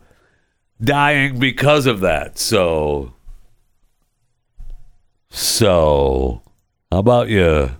dying 0.83 1.39
because 1.39 1.87
of 1.87 2.01
that. 2.01 2.39
So, 2.39 3.15
so 5.31 6.43
how 6.93 6.99
about 6.99 7.31
you? 7.31 7.71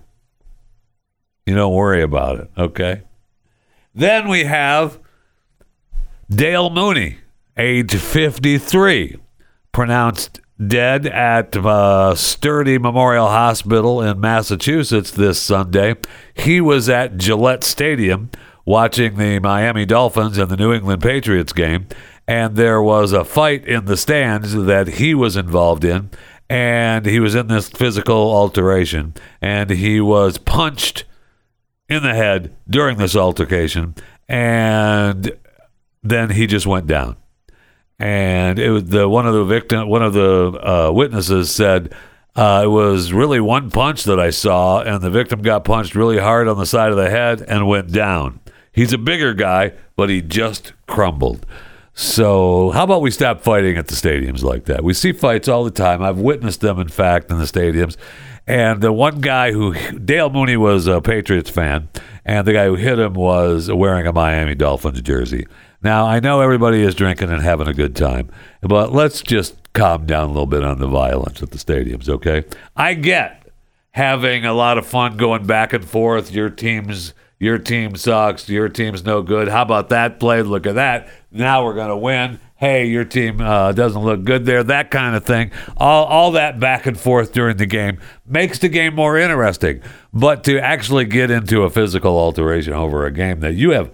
You 1.45 1.55
don't 1.55 1.75
worry 1.75 2.01
about 2.01 2.39
it, 2.39 2.51
okay? 2.57 3.03
Then 3.97 4.27
we 4.27 4.43
have 4.43 4.99
Dale 6.29 6.69
Mooney, 6.69 7.17
age 7.57 7.95
53, 7.95 9.17
pronounced 9.71 10.39
dead 10.63 11.07
at 11.07 11.57
uh, 11.57 12.13
Sturdy 12.13 12.77
Memorial 12.77 13.27
Hospital 13.27 14.03
in 14.03 14.19
Massachusetts 14.19 15.09
this 15.09 15.41
Sunday. 15.41 15.95
He 16.35 16.61
was 16.61 16.87
at 16.89 17.17
Gillette 17.17 17.63
Stadium 17.63 18.29
watching 18.65 19.17
the 19.17 19.39
Miami 19.39 19.87
Dolphins 19.87 20.37
and 20.37 20.51
the 20.51 20.57
New 20.57 20.71
England 20.71 21.01
Patriots 21.01 21.51
game, 21.51 21.87
and 22.27 22.55
there 22.55 22.83
was 22.83 23.13
a 23.13 23.25
fight 23.25 23.65
in 23.65 23.85
the 23.85 23.97
stands 23.97 24.53
that 24.53 24.87
he 24.87 25.15
was 25.15 25.35
involved 25.35 25.83
in, 25.83 26.11
and 26.47 27.07
he 27.07 27.19
was 27.19 27.33
in 27.33 27.47
this 27.47 27.69
physical 27.69 28.31
alteration, 28.31 29.15
and 29.41 29.71
he 29.71 29.99
was 29.99 30.37
punched 30.37 31.05
in 31.89 32.03
the 32.03 32.13
head 32.13 32.55
during 32.69 32.97
this 32.97 33.15
altercation, 33.15 33.95
and 34.27 35.31
then 36.03 36.29
he 36.31 36.47
just 36.47 36.67
went 36.67 36.87
down. 36.87 37.15
And 37.99 38.59
it 38.59 38.69
was 38.69 38.85
the 38.85 39.09
one 39.09 39.25
of 39.27 39.33
the 39.33 39.45
victim, 39.45 39.87
one 39.89 40.03
of 40.03 40.13
the 40.13 40.87
uh, 40.87 40.91
witnesses 40.91 41.49
said 41.49 41.93
uh, 42.35 42.61
it 42.63 42.67
was 42.67 43.11
really 43.11 43.39
one 43.39 43.71
punch 43.71 44.03
that 44.03 44.19
I 44.19 44.29
saw, 44.29 44.81
and 44.81 45.01
the 45.01 45.09
victim 45.09 45.41
got 45.41 45.63
punched 45.63 45.95
really 45.95 46.19
hard 46.19 46.47
on 46.47 46.57
the 46.57 46.67
side 46.67 46.91
of 46.91 46.97
the 46.97 47.09
head 47.09 47.41
and 47.41 47.67
went 47.67 47.91
down. 47.91 48.39
He's 48.71 48.93
a 48.93 48.99
bigger 48.99 49.33
guy, 49.33 49.73
but 49.95 50.09
he 50.09 50.21
just 50.21 50.73
crumbled. 50.85 51.47
So, 51.95 52.69
how 52.69 52.83
about 52.83 53.01
we 53.01 53.09
stop 53.09 53.41
fighting 53.41 53.75
at 53.75 53.87
the 53.87 53.95
stadiums 53.95 54.43
like 54.43 54.65
that? 54.65 54.83
We 54.83 54.93
see 54.93 55.13
fights 55.13 55.47
all 55.47 55.63
the 55.63 55.71
time. 55.71 56.03
I've 56.03 56.19
witnessed 56.19 56.61
them, 56.61 56.79
in 56.79 56.89
fact, 56.89 57.31
in 57.31 57.39
the 57.39 57.45
stadiums. 57.45 57.97
And 58.47 58.81
the 58.81 58.93
one 58.93 59.19
guy 59.19 59.51
who, 59.51 59.73
Dale 59.99 60.29
Mooney 60.29 60.55
was 60.55 60.87
a 60.87 61.01
Patriots 61.01 61.49
fan, 61.49 61.89
and 62.23 62.47
the 62.47 62.53
guy 62.53 62.65
who 62.65 62.75
hit 62.75 62.97
him 62.97 63.13
was 63.13 63.69
wearing 63.69 64.07
a 64.07 64.13
Miami 64.13 64.55
Dolphins 64.55 65.01
jersey. 65.01 65.45
Now, 65.83 66.05
I 66.07 66.21
know 66.21 66.39
everybody 66.41 66.81
is 66.81 66.95
drinking 66.95 67.29
and 67.29 67.41
having 67.41 67.67
a 67.67 67.73
good 67.73 67.95
time, 67.95 68.31
but 68.61 68.93
let's 68.93 69.21
just 69.21 69.73
calm 69.73 70.05
down 70.05 70.25
a 70.25 70.27
little 70.31 70.47
bit 70.47 70.63
on 70.63 70.79
the 70.79 70.87
violence 70.87 71.43
at 71.43 71.51
the 71.51 71.57
stadiums, 71.57 72.07
okay? 72.09 72.45
I 72.75 72.93
get 72.93 73.47
having 73.91 74.45
a 74.45 74.53
lot 74.53 74.77
of 74.77 74.87
fun 74.87 75.17
going 75.17 75.45
back 75.45 75.73
and 75.73 75.83
forth. 75.83 76.31
Your 76.31 76.49
team's 76.49 77.13
your 77.39 77.59
team 77.59 77.95
sucks. 77.95 78.49
Your 78.49 78.67
team's 78.69 79.05
no 79.05 79.21
good. 79.21 79.47
How 79.47 79.61
about 79.61 79.89
that 79.89 80.19
play? 80.19 80.41
Look 80.41 80.65
at 80.65 80.75
that. 80.75 81.09
Now 81.31 81.63
we're 81.63 81.75
going 81.75 81.89
to 81.89 81.97
win. 81.97 82.39
Hey, 82.57 82.87
your 82.87 83.05
team 83.05 83.39
uh, 83.39 83.71
doesn't 83.71 84.01
look 84.01 84.23
good 84.23 84.45
there. 84.45 84.63
That 84.63 84.89
kind 84.89 85.15
of 85.15 85.23
thing. 85.23 85.51
All, 85.77 86.05
all 86.05 86.31
that 86.31 86.59
back 86.59 86.87
and 86.87 86.99
forth 86.99 87.31
during 87.31 87.57
the 87.57 87.65
game 87.65 87.99
makes 88.25 88.59
the 88.59 88.69
game 88.69 88.95
more 88.95 89.17
interesting. 89.17 89.81
But 90.11 90.43
to 90.45 90.59
actually 90.59 91.05
get 91.05 91.29
into 91.29 91.63
a 91.63 91.69
physical 91.69 92.17
alteration 92.17 92.73
over 92.73 93.05
a 93.05 93.11
game 93.11 93.41
that 93.41 93.53
you 93.53 93.71
have 93.71 93.91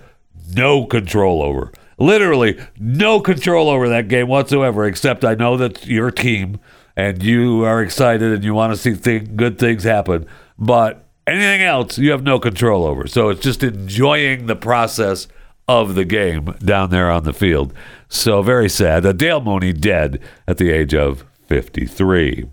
no 0.56 0.86
control 0.86 1.42
over, 1.42 1.74
literally 1.98 2.60
no 2.80 3.20
control 3.20 3.70
over 3.70 3.90
that 3.90 4.08
game 4.08 4.28
whatsoever, 4.30 4.86
except 4.86 5.26
I 5.26 5.36
know 5.36 5.58
that 5.58 5.86
your 5.86 6.10
team 6.10 6.60
and 6.96 7.22
you 7.22 7.66
are 7.66 7.82
excited 7.82 8.32
and 8.32 8.44
you 8.44 8.54
want 8.54 8.72
to 8.74 8.78
see 8.78 8.96
th- 8.96 9.36
good 9.36 9.60
things 9.60 9.84
happen. 9.84 10.26
But 10.58 11.04
Anything 11.26 11.62
else 11.62 11.98
you 11.98 12.12
have 12.12 12.24
no 12.24 12.38
control 12.38 12.86
over. 12.86 13.08
So 13.08 13.30
it's 13.30 13.42
just 13.42 13.64
enjoying 13.64 14.48
the 14.48 14.58
process 14.58 15.28
of 15.68 15.96
the 15.96 16.06
game 16.06 16.46
down 16.64 16.90
there 16.90 17.10
on 17.10 17.24
the 17.24 17.34
field. 17.34 17.74
So 18.10 18.42
very 18.42 18.70
sad. 18.70 19.06
Uh, 19.06 19.12
Dale 19.14 19.42
Mooney 19.42 19.74
dead 19.74 20.20
at 20.48 20.58
the 20.58 20.72
age 20.72 20.94
of 20.94 21.26
53. 21.48 22.50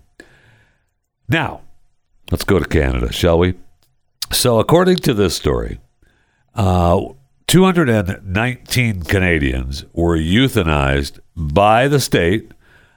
Now, 1.27 1.61
let's 2.31 2.43
go 2.43 2.59
to 2.59 2.65
Canada, 2.65 3.11
shall 3.11 3.39
we? 3.39 3.55
So, 4.31 4.59
according 4.59 4.97
to 4.97 5.13
this 5.13 5.35
story, 5.35 5.79
uh, 6.55 7.01
219 7.47 9.03
Canadians 9.03 9.85
were 9.93 10.17
euthanized 10.17 11.19
by 11.35 11.87
the 11.89 11.99
state 11.99 12.53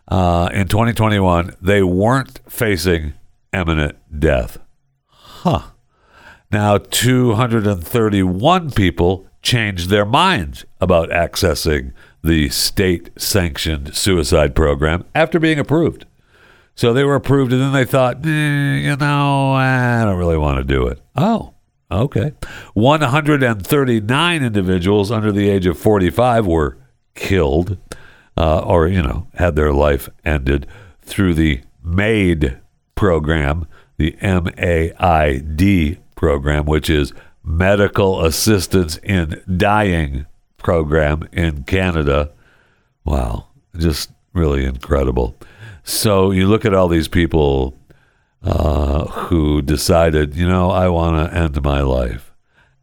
uh, 0.09 0.48
in 0.53 0.68
2021. 0.68 1.57
They 1.61 1.83
weren't 1.83 2.40
facing 2.48 3.14
imminent 3.53 3.96
death. 4.16 4.59
Huh. 5.09 5.62
Now, 6.53 6.79
231 6.79 8.70
people 8.70 9.27
changed 9.44 9.88
their 9.88 10.04
minds 10.04 10.64
about 10.80 11.11
accessing 11.11 11.92
the 12.22 12.48
state 12.48 13.11
sanctioned 13.16 13.94
suicide 13.94 14.57
program 14.57 15.04
after 15.14 15.38
being 15.38 15.59
approved. 15.59 16.07
So 16.74 16.92
they 16.92 17.04
were 17.04 17.14
approved, 17.14 17.52
and 17.52 17.61
then 17.61 17.72
they 17.72 17.85
thought, 17.85 18.26
eh, 18.26 18.76
you 18.78 18.96
know, 18.96 19.52
I 19.52 20.02
don't 20.04 20.18
really 20.18 20.37
want 20.37 20.59
to 20.59 20.64
do 20.64 20.88
it. 20.88 21.00
Oh, 21.14 21.54
okay. 21.88 22.33
139 22.72 24.42
individuals 24.42 25.12
under 25.12 25.30
the 25.30 25.48
age 25.48 25.66
of 25.66 25.78
45 25.78 26.46
were 26.46 26.76
killed 27.14 27.76
uh, 28.37 28.59
or, 28.61 28.88
you 28.88 29.02
know, 29.02 29.28
had 29.35 29.54
their 29.54 29.72
life 29.72 30.09
ended 30.24 30.66
through 31.02 31.35
the 31.35 31.61
MAID 31.85 32.59
program 32.96 33.68
the 33.96 34.16
MAID 34.20 35.98
program, 36.16 36.64
which 36.64 36.90
is 36.90 37.12
Medical 37.44 38.24
Assistance 38.24 38.96
in 38.98 39.42
Dying 39.57 40.26
program 40.57 41.28
in 41.33 41.64
Canada. 41.64 42.30
Wow, 43.04 43.48
just 43.76 44.12
really 44.33 44.64
incredible. 44.64 45.37
So 45.85 46.30
you 46.30 46.46
look 46.48 46.64
at 46.64 46.72
all 46.74 46.88
these 46.88 47.09
people 47.09 47.78
uh, 48.42 49.04
who 49.04 49.61
decided, 49.62 50.35
you 50.35 50.48
know, 50.48 50.70
I 50.70 50.88
want 50.88 51.30
to 51.30 51.37
end 51.37 51.62
my 51.62 51.83
life. 51.83 52.33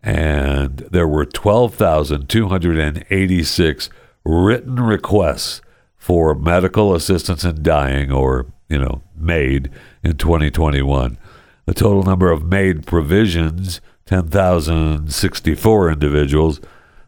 And 0.04 0.78
there 0.92 1.08
were 1.08 1.26
12,286 1.26 3.90
written 4.24 4.76
requests 4.76 5.62
for 5.98 6.34
medical 6.34 6.96
assistance 6.96 7.44
in 7.44 7.62
dying 7.62 8.12
or, 8.12 8.48
you 8.70 8.80
know, 8.80 9.04
made 9.16 9.70
in 10.04 10.18
2021. 10.18 11.20
The 11.66 11.74
total 11.76 12.02
number 12.04 12.32
of 12.32 12.44
made 12.44 12.88
provisions 12.88 13.82
10,064 14.12 15.92
individuals. 15.92 16.60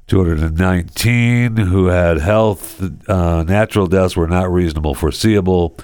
219 0.07 1.57
who 1.57 1.87
had 1.87 2.17
health, 2.19 2.81
uh, 3.09 3.43
natural 3.43 3.87
deaths 3.87 4.15
were 4.15 4.27
not 4.27 4.51
reasonable 4.51 4.93
foreseeable, 4.93 5.77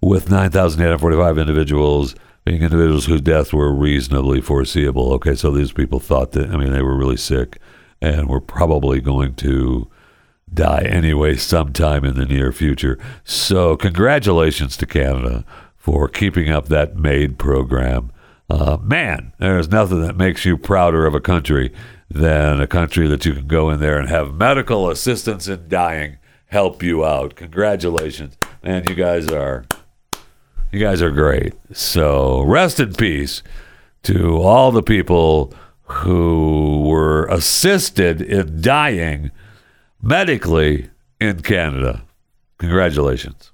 with 0.00 0.30
9,845 0.30 1.38
individuals 1.38 2.14
being 2.44 2.62
individuals 2.62 3.06
whose 3.06 3.20
deaths 3.20 3.52
were 3.52 3.72
reasonably 3.72 4.40
foreseeable. 4.40 5.12
Okay, 5.14 5.34
so 5.34 5.50
these 5.50 5.72
people 5.72 6.00
thought 6.00 6.32
that, 6.32 6.50
I 6.50 6.56
mean, 6.56 6.72
they 6.72 6.82
were 6.82 6.96
really 6.96 7.16
sick 7.16 7.58
and 8.00 8.28
were 8.28 8.40
probably 8.40 9.00
going 9.00 9.34
to 9.36 9.90
die 10.52 10.82
anyway 10.82 11.36
sometime 11.36 12.04
in 12.04 12.14
the 12.14 12.26
near 12.26 12.52
future. 12.52 12.98
So, 13.24 13.76
congratulations 13.76 14.76
to 14.78 14.86
Canada 14.86 15.44
for 15.76 16.08
keeping 16.08 16.50
up 16.50 16.68
that 16.68 16.96
MAID 16.96 17.38
program. 17.38 18.10
Uh, 18.50 18.78
man, 18.82 19.32
there's 19.38 19.68
nothing 19.68 20.00
that 20.02 20.16
makes 20.16 20.44
you 20.44 20.56
prouder 20.56 21.06
of 21.06 21.14
a 21.14 21.20
country 21.20 21.72
than 22.10 22.60
a 22.60 22.66
country 22.66 23.06
that 23.06 23.26
you 23.26 23.34
can 23.34 23.46
go 23.46 23.68
in 23.68 23.80
there 23.80 23.98
and 23.98 24.08
have 24.08 24.34
medical 24.34 24.88
assistance 24.88 25.46
in 25.48 25.68
dying 25.68 26.18
help 26.46 26.82
you 26.82 27.04
out. 27.04 27.36
Congratulations, 27.36 28.36
man! 28.62 28.84
You 28.88 28.94
guys 28.94 29.28
are 29.28 29.64
you 30.72 30.80
guys 30.80 31.00
are 31.00 31.10
great. 31.10 31.54
So 31.72 32.42
rest 32.42 32.80
in 32.80 32.94
peace 32.94 33.42
to 34.04 34.38
all 34.40 34.72
the 34.72 34.82
people 34.82 35.54
who 35.84 36.84
were 36.86 37.26
assisted 37.26 38.20
in 38.20 38.60
dying 38.60 39.30
medically 40.02 40.90
in 41.20 41.40
Canada. 41.42 42.02
Congratulations. 42.58 43.52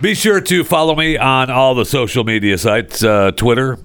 Be 0.00 0.14
sure 0.14 0.40
to 0.40 0.64
follow 0.64 0.94
me 0.94 1.18
on 1.18 1.50
all 1.50 1.74
the 1.74 1.84
social 1.84 2.24
media 2.24 2.56
sites 2.56 3.04
uh, 3.04 3.32
Twitter, 3.32 3.78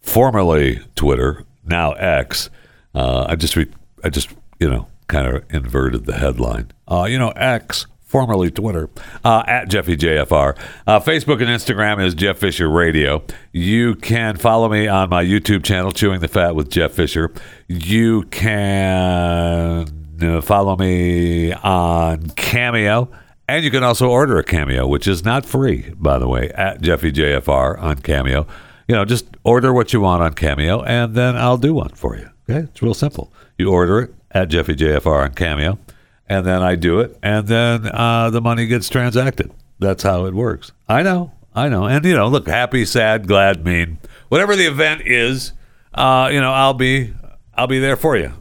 formerly 0.00 0.78
Twitter, 0.94 1.44
now 1.64 1.90
X. 1.94 2.50
Uh, 2.94 3.26
I 3.28 3.34
just, 3.34 3.56
re- 3.56 3.70
I 4.04 4.10
just, 4.10 4.30
you 4.60 4.70
know, 4.70 4.86
kind 5.08 5.26
of 5.26 5.42
inverted 5.52 6.06
the 6.06 6.18
headline. 6.18 6.70
Uh, 6.86 7.08
you 7.10 7.18
know, 7.18 7.30
X, 7.30 7.88
formerly 8.04 8.52
Twitter, 8.52 8.90
uh, 9.24 9.42
at 9.48 9.68
Jeffy 9.68 9.96
JFR. 9.96 10.56
Uh, 10.86 11.00
Facebook 11.00 11.40
and 11.40 11.48
Instagram 11.48 12.00
is 12.04 12.14
Jeff 12.14 12.38
Fisher 12.38 12.70
Radio. 12.70 13.20
You 13.50 13.96
can 13.96 14.36
follow 14.36 14.68
me 14.68 14.86
on 14.86 15.08
my 15.10 15.24
YouTube 15.24 15.64
channel, 15.64 15.90
Chewing 15.90 16.20
the 16.20 16.28
Fat 16.28 16.54
with 16.54 16.70
Jeff 16.70 16.92
Fisher. 16.92 17.32
You 17.66 18.22
can 18.22 19.88
uh, 20.22 20.40
follow 20.42 20.76
me 20.76 21.52
on 21.54 22.30
Cameo 22.36 23.10
and 23.50 23.64
you 23.64 23.70
can 23.72 23.82
also 23.82 24.08
order 24.08 24.38
a 24.38 24.44
Cameo, 24.44 24.86
which 24.86 25.08
is 25.08 25.24
not 25.24 25.44
free, 25.44 25.92
by 25.96 26.18
the 26.18 26.28
way, 26.28 26.50
at 26.50 26.80
Jeffy 26.80 27.10
JFR 27.10 27.82
on 27.82 27.96
Cameo. 27.96 28.46
You 28.86 28.94
know, 28.94 29.04
just 29.04 29.26
order 29.42 29.72
what 29.72 29.92
you 29.92 30.00
want 30.00 30.22
on 30.22 30.34
Cameo, 30.34 30.82
and 30.84 31.16
then 31.16 31.36
I'll 31.36 31.56
do 31.56 31.74
one 31.74 31.88
for 31.90 32.16
you. 32.16 32.30
Okay, 32.48 32.60
it's 32.60 32.80
real 32.80 32.94
simple. 32.94 33.32
You 33.58 33.72
order 33.72 34.02
it 34.02 34.14
at 34.30 34.50
Jeffy 34.50 34.76
JFR 34.76 35.24
on 35.24 35.34
Cameo, 35.34 35.80
and 36.28 36.46
then 36.46 36.62
I 36.62 36.76
do 36.76 37.00
it, 37.00 37.18
and 37.24 37.48
then 37.48 37.86
uh, 37.86 38.30
the 38.30 38.40
money 38.40 38.66
gets 38.66 38.88
transacted. 38.88 39.50
That's 39.80 40.04
how 40.04 40.26
it 40.26 40.34
works. 40.34 40.70
I 40.88 41.02
know, 41.02 41.32
I 41.52 41.68
know, 41.68 41.86
and 41.86 42.04
you 42.04 42.14
know, 42.14 42.28
look, 42.28 42.46
happy, 42.46 42.84
sad, 42.84 43.26
glad, 43.26 43.64
mean, 43.64 43.98
whatever 44.28 44.54
the 44.54 44.66
event 44.66 45.02
is, 45.06 45.54
uh, 45.94 46.30
you 46.32 46.40
know, 46.40 46.52
I'll 46.52 46.74
be, 46.74 47.14
I'll 47.54 47.66
be 47.66 47.80
there 47.80 47.96
for 47.96 48.16
you 48.16 48.32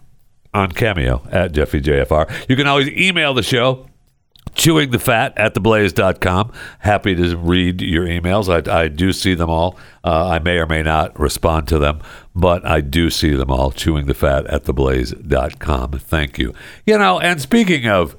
on 0.54 0.72
Cameo 0.72 1.28
at 1.32 1.52
Jeffy 1.52 1.82
JFR. 1.82 2.48
You 2.48 2.56
can 2.56 2.68
always 2.68 2.90
email 2.90 3.34
the 3.34 3.44
show 3.44 3.89
chewing 4.54 4.92
the 4.92 5.00
fat 5.00 5.38
at 5.38 5.54
theblaze.com 5.54 6.52
happy 6.80 7.16
to 7.16 7.38
read 7.38 7.82
your 7.82 8.06
emails. 8.06 8.50
I, 8.50 8.84
I 8.84 8.88
do 8.88 9.12
see 9.14 9.34
them 9.34 9.50
all. 9.50 9.78
Uh, 10.04 10.28
i 10.28 10.40
may 10.40 10.58
or 10.58 10.66
may 10.66 10.82
not 10.82 11.18
respond 11.20 11.68
to 11.68 11.78
them 11.78 12.02
but 12.36 12.66
i 12.66 12.82
do 12.82 13.10
see 13.10 13.34
them 13.34 13.52
all. 13.52 13.72
Chewing 13.72 14.06
the 14.06 14.14
fat 14.14 14.46
at 14.48 14.64
theblaze.com 14.64 15.92
thank 16.00 16.38
you. 16.38 16.54
You 16.86 16.98
know 16.98 17.20
and 17.20 17.42
speaking 17.42 17.88
of 17.88 18.16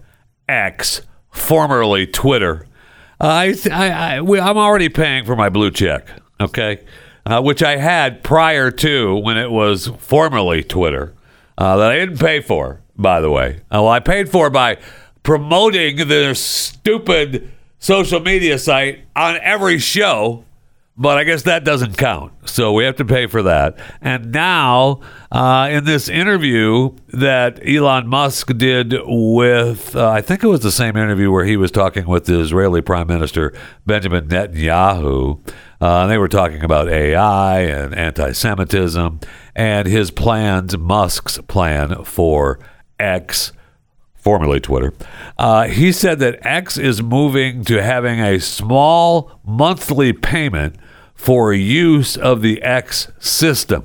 x 0.49 1.03
formerly 1.31 2.07
twitter 2.07 2.66
I, 3.21 3.55
I, 3.71 3.90
I 3.90 4.21
we, 4.21 4.40
i'm 4.40 4.59
already 4.59 4.88
paying 4.88 5.25
for 5.25 5.37
my 5.37 5.49
blue 5.49 5.71
check 5.71 6.09
okay? 6.40 6.85
Uh, 7.25 7.40
which 7.40 7.62
i 7.62 7.77
had 7.77 8.23
prior 8.25 8.71
to 8.73 9.16
when 9.16 9.37
it 9.37 9.51
was 9.51 9.88
formerly 9.99 10.64
twitter 10.64 11.14
uh, 11.57 11.77
that 11.77 11.93
i 11.93 11.97
didn't 11.97 12.19
pay 12.19 12.40
for 12.40 12.81
by 12.97 13.21
the 13.21 13.31
way. 13.31 13.61
Uh, 13.73 13.81
well 13.81 13.88
i 13.88 14.01
paid 14.01 14.29
for 14.29 14.51
by 14.51 14.77
promoting 15.22 16.09
their 16.09 16.35
stupid 16.35 17.50
social 17.78 18.20
media 18.20 18.59
site 18.59 19.00
on 19.16 19.38
every 19.42 19.78
show, 19.78 20.44
but 20.96 21.16
I 21.16 21.24
guess 21.24 21.42
that 21.44 21.64
doesn't 21.64 21.96
count. 21.96 22.33
So 22.48 22.72
we 22.72 22.85
have 22.85 22.96
to 22.96 23.04
pay 23.04 23.26
for 23.26 23.42
that. 23.42 23.78
And 24.02 24.33
now, 24.33 25.00
uh, 25.33 25.68
in 25.70 25.85
this 25.85 26.09
interview 26.09 26.94
that 27.09 27.59
Elon 27.66 28.06
Musk 28.06 28.56
did 28.59 28.94
with, 29.06 29.96
uh, 29.96 30.11
I 30.11 30.20
think 30.20 30.44
it 30.44 30.48
was 30.48 30.61
the 30.61 30.72
same 30.72 30.96
interview 30.96 31.30
where 31.30 31.46
he 31.46 31.56
was 31.56 31.70
talking 31.70 32.06
with 32.06 32.26
the 32.26 32.38
Israeli 32.40 32.83
Prime 32.83 33.06
Minister 33.06 33.54
Benjamin 33.87 34.28
Netanyahu. 34.28 35.40
Uh, 35.80 36.06
they 36.06 36.18
were 36.18 36.28
talking 36.28 36.62
about 36.62 36.90
AI 36.90 37.61
and 37.61 37.94
anti 37.94 38.33
Semitism 38.33 39.20
and 39.54 39.88
his 39.88 40.11
plans, 40.11 40.76
Musk's 40.76 41.38
plan 41.48 42.04
for 42.04 42.59
X 42.98 43.52
formerly 44.20 44.61
Twitter, 44.61 44.92
uh, 45.38 45.66
he 45.66 45.92
said 45.92 46.18
that 46.20 46.44
X 46.46 46.78
is 46.78 47.02
moving 47.02 47.64
to 47.64 47.83
having 47.83 48.20
a 48.20 48.38
small 48.38 49.40
monthly 49.44 50.12
payment 50.12 50.76
for 51.14 51.52
use 51.52 52.16
of 52.16 52.42
the 52.42 52.62
X 52.62 53.11
system. 53.18 53.85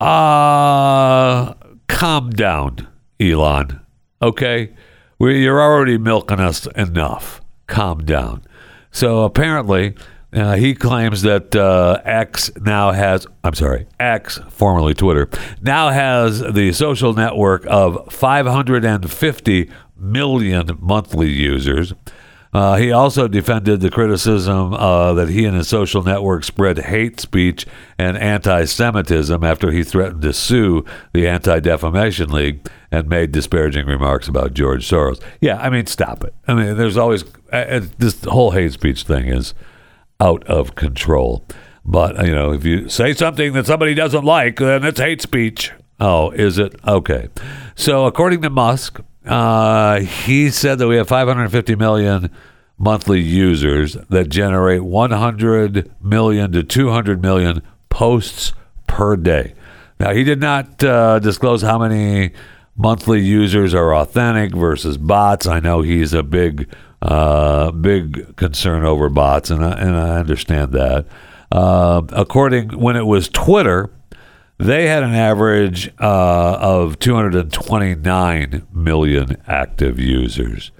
Uh, 0.00 1.54
calm 1.88 2.30
down, 2.30 2.88
Elon. 3.20 3.80
Okay? 4.20 4.74
We, 5.18 5.42
you're 5.42 5.62
already 5.62 5.98
milking 5.98 6.40
us 6.40 6.66
enough. 6.74 7.40
Calm 7.66 8.04
down. 8.04 8.42
So 8.90 9.22
apparently, 9.22 9.94
uh, 10.34 10.54
he 10.54 10.74
claims 10.74 11.22
that 11.22 11.54
uh, 11.54 12.00
X 12.04 12.50
now 12.60 12.90
has, 12.90 13.26
I'm 13.44 13.54
sorry, 13.54 13.86
X, 14.00 14.40
formerly 14.48 14.94
Twitter, 14.94 15.28
now 15.62 15.90
has 15.90 16.40
the 16.40 16.72
social 16.72 17.14
network 17.14 17.64
of 17.66 18.12
550 18.12 19.70
million 19.96 20.78
monthly 20.80 21.30
users. 21.30 21.94
Uh, 22.52 22.76
he 22.76 22.92
also 22.92 23.26
defended 23.26 23.80
the 23.80 23.90
criticism 23.90 24.74
uh, 24.74 25.12
that 25.14 25.28
he 25.28 25.44
and 25.44 25.56
his 25.56 25.66
social 25.66 26.04
network 26.04 26.44
spread 26.44 26.78
hate 26.78 27.18
speech 27.18 27.66
and 27.98 28.16
anti 28.16 28.64
Semitism 28.64 29.42
after 29.42 29.72
he 29.72 29.82
threatened 29.82 30.22
to 30.22 30.32
sue 30.32 30.84
the 31.12 31.26
Anti 31.26 31.58
Defamation 31.58 32.30
League 32.30 32.68
and 32.92 33.08
made 33.08 33.32
disparaging 33.32 33.86
remarks 33.86 34.28
about 34.28 34.54
George 34.54 34.88
Soros. 34.88 35.20
Yeah, 35.40 35.56
I 35.56 35.68
mean, 35.68 35.86
stop 35.86 36.22
it. 36.22 36.32
I 36.46 36.54
mean, 36.54 36.76
there's 36.76 36.96
always 36.96 37.24
uh, 37.52 37.80
this 37.98 38.22
whole 38.22 38.52
hate 38.52 38.72
speech 38.72 39.02
thing 39.02 39.26
is 39.26 39.52
out 40.20 40.44
of 40.46 40.74
control. 40.74 41.44
But, 41.84 42.24
you 42.26 42.34
know, 42.34 42.52
if 42.52 42.64
you 42.64 42.88
say 42.88 43.12
something 43.12 43.52
that 43.52 43.66
somebody 43.66 43.94
doesn't 43.94 44.24
like, 44.24 44.56
then 44.56 44.84
it's 44.84 45.00
hate 45.00 45.20
speech. 45.20 45.72
Oh, 46.00 46.30
is 46.30 46.58
it? 46.58 46.74
Okay. 46.86 47.28
So, 47.74 48.06
according 48.06 48.42
to 48.42 48.50
Musk, 48.50 49.00
uh, 49.26 50.00
he 50.00 50.50
said 50.50 50.78
that 50.78 50.88
we 50.88 50.96
have 50.96 51.08
550 51.08 51.76
million 51.76 52.30
monthly 52.78 53.20
users 53.20 53.94
that 54.08 54.28
generate 54.28 54.82
100 54.82 55.92
million 56.02 56.52
to 56.52 56.62
200 56.62 57.22
million 57.22 57.62
posts 57.88 58.52
per 58.86 59.16
day. 59.16 59.54
Now, 60.00 60.12
he 60.12 60.24
did 60.24 60.40
not 60.40 60.82
uh, 60.82 61.18
disclose 61.20 61.62
how 61.62 61.78
many 61.78 62.32
monthly 62.76 63.20
users 63.20 63.74
are 63.74 63.94
authentic 63.94 64.54
versus 64.54 64.98
bots. 64.98 65.46
I 65.46 65.60
know 65.60 65.82
he's 65.82 66.12
a 66.12 66.22
big, 66.22 66.68
uh, 67.04 67.70
big 67.70 68.34
concern 68.36 68.84
over 68.84 69.08
bots, 69.08 69.50
and 69.50 69.64
I, 69.64 69.72
and 69.72 69.94
I 69.94 70.18
understand 70.18 70.72
that. 70.72 71.06
Uh, 71.52 72.02
according 72.10 72.70
when 72.80 72.96
it 72.96 73.04
was 73.06 73.28
Twitter, 73.28 73.90
they 74.58 74.88
had 74.88 75.02
an 75.02 75.14
average 75.14 75.92
uh, 76.00 76.58
of 76.60 76.98
229 76.98 78.66
million 78.72 79.36
active 79.46 79.98
users. 79.98 80.72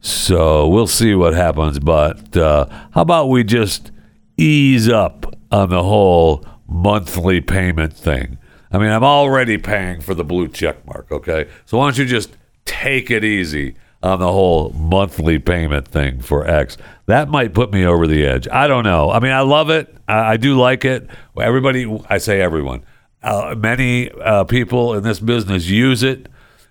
So 0.00 0.68
we'll 0.68 0.86
see 0.88 1.14
what 1.14 1.34
happens. 1.34 1.78
But 1.78 2.36
uh, 2.36 2.66
how 2.90 3.02
about 3.02 3.28
we 3.28 3.44
just 3.44 3.92
ease 4.36 4.88
up 4.88 5.32
on 5.52 5.70
the 5.70 5.82
whole 5.82 6.44
monthly 6.66 7.40
payment 7.40 7.92
thing? 7.92 8.38
I 8.72 8.78
mean, 8.78 8.90
I'm 8.90 9.04
already 9.04 9.58
paying 9.58 10.00
for 10.00 10.14
the 10.14 10.24
blue 10.24 10.48
check 10.48 10.84
mark, 10.86 11.10
okay? 11.10 11.48
So 11.66 11.78
why 11.78 11.86
don't 11.86 11.98
you 11.98 12.04
just 12.04 12.36
take 12.64 13.10
it 13.10 13.24
easy 13.24 13.76
on 14.02 14.18
the 14.20 14.32
whole 14.32 14.70
monthly 14.70 15.38
payment 15.38 15.88
thing 15.88 16.20
for 16.20 16.46
X? 16.46 16.76
That 17.06 17.28
might 17.28 17.54
put 17.54 17.72
me 17.72 17.84
over 17.84 18.06
the 18.06 18.24
edge. 18.24 18.46
I 18.48 18.68
don't 18.68 18.84
know. 18.84 19.10
I 19.10 19.20
mean, 19.20 19.32
I 19.32 19.40
love 19.40 19.70
it. 19.70 19.94
I, 20.06 20.32
I 20.32 20.36
do 20.36 20.58
like 20.58 20.84
it. 20.84 21.08
Everybody, 21.40 22.00
I 22.08 22.18
say 22.18 22.40
everyone, 22.40 22.84
uh, 23.22 23.54
many 23.56 24.10
uh, 24.10 24.44
people 24.44 24.94
in 24.94 25.02
this 25.02 25.20
business 25.20 25.66
use 25.66 26.02
it. 26.02 26.28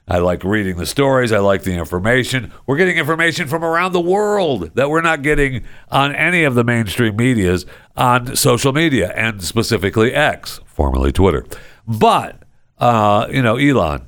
I 0.09 0.19
like 0.19 0.45
reading 0.45 0.77
the 0.77 0.85
stories. 0.85 1.33
I 1.33 1.39
like 1.39 1.63
the 1.63 1.73
information. 1.73 2.53
We're 2.65 2.77
getting 2.77 2.97
information 2.97 3.49
from 3.49 3.61
around 3.61 3.91
the 3.91 3.99
world 3.99 4.73
that 4.75 4.89
we're 4.89 5.01
not 5.01 5.21
getting 5.21 5.65
on 5.91 6.15
any 6.15 6.45
of 6.45 6.55
the 6.55 6.63
mainstream 6.63 7.17
medias 7.17 7.65
on 7.97 8.37
social 8.37 8.71
media 8.71 9.11
and 9.13 9.43
specifically 9.43 10.13
X, 10.13 10.61
formerly 10.65 11.11
Twitter. 11.11 11.45
But, 11.85 12.41
uh, 12.77 13.27
you 13.29 13.41
know, 13.41 13.57
Elon, 13.57 14.07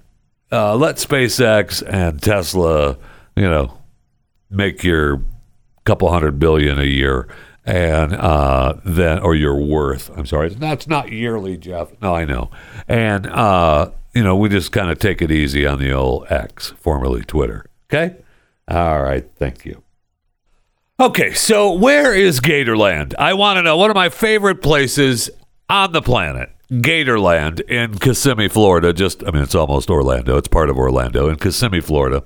uh, 0.54 0.76
let 0.78 0.96
SpaceX 0.96 1.84
and 1.86 2.22
Tesla, 2.22 2.98
you 3.40 3.50
know, 3.50 3.78
make 4.50 4.84
your 4.84 5.24
couple 5.86 6.12
hundred 6.12 6.38
billion 6.38 6.80
a 6.80 6.84
year 6.84 7.28
and 7.66 8.14
uh, 8.14 8.76
then 8.84 9.20
or 9.20 9.34
your 9.34 9.56
worth. 9.56 10.10
I'm 10.16 10.26
sorry, 10.26 10.50
that's 10.50 10.88
not 10.88 11.12
yearly, 11.12 11.58
Jeff. 11.58 11.90
No, 12.02 12.14
I 12.14 12.26
know. 12.26 12.52
And 12.88 13.28
uh, 13.28 13.92
you 14.14 14.24
know, 14.24 14.36
we 14.36 14.50
just 14.50 14.72
kind 14.72 14.92
of 14.92 15.00
take 15.00 15.22
it 15.22 15.32
easy 15.32 15.66
on 15.66 15.80
the 15.80 15.92
old 15.92 16.28
X, 16.30 16.72
formerly 16.78 17.24
Twitter. 17.24 17.66
Okay. 17.88 18.18
All 18.68 19.02
right. 19.02 19.26
Thank 19.38 19.66
you. 19.66 19.84
Okay, 21.00 21.34
so 21.34 21.72
where 21.72 22.14
is 22.14 22.42
Gatorland? 22.42 23.16
I 23.18 23.34
want 23.34 23.56
to 23.56 23.62
know. 23.62 23.78
One 23.78 23.90
of 23.90 23.96
my 23.96 24.10
favorite 24.10 24.62
places 24.62 25.30
on 25.70 25.94
the 25.94 26.02
planet, 26.02 26.52
Gatorland 26.72 27.62
in 27.62 27.98
Kissimmee, 27.98 28.48
Florida. 28.48 28.94
Just, 28.94 29.24
I 29.26 29.32
mean, 29.32 29.42
it's 29.42 29.56
almost 29.56 29.90
Orlando. 29.90 30.38
It's 30.38 30.48
part 30.48 30.70
of 30.70 30.78
Orlando 30.78 31.28
in 31.30 31.38
Kissimmee, 31.38 31.82
Florida. 31.82 32.24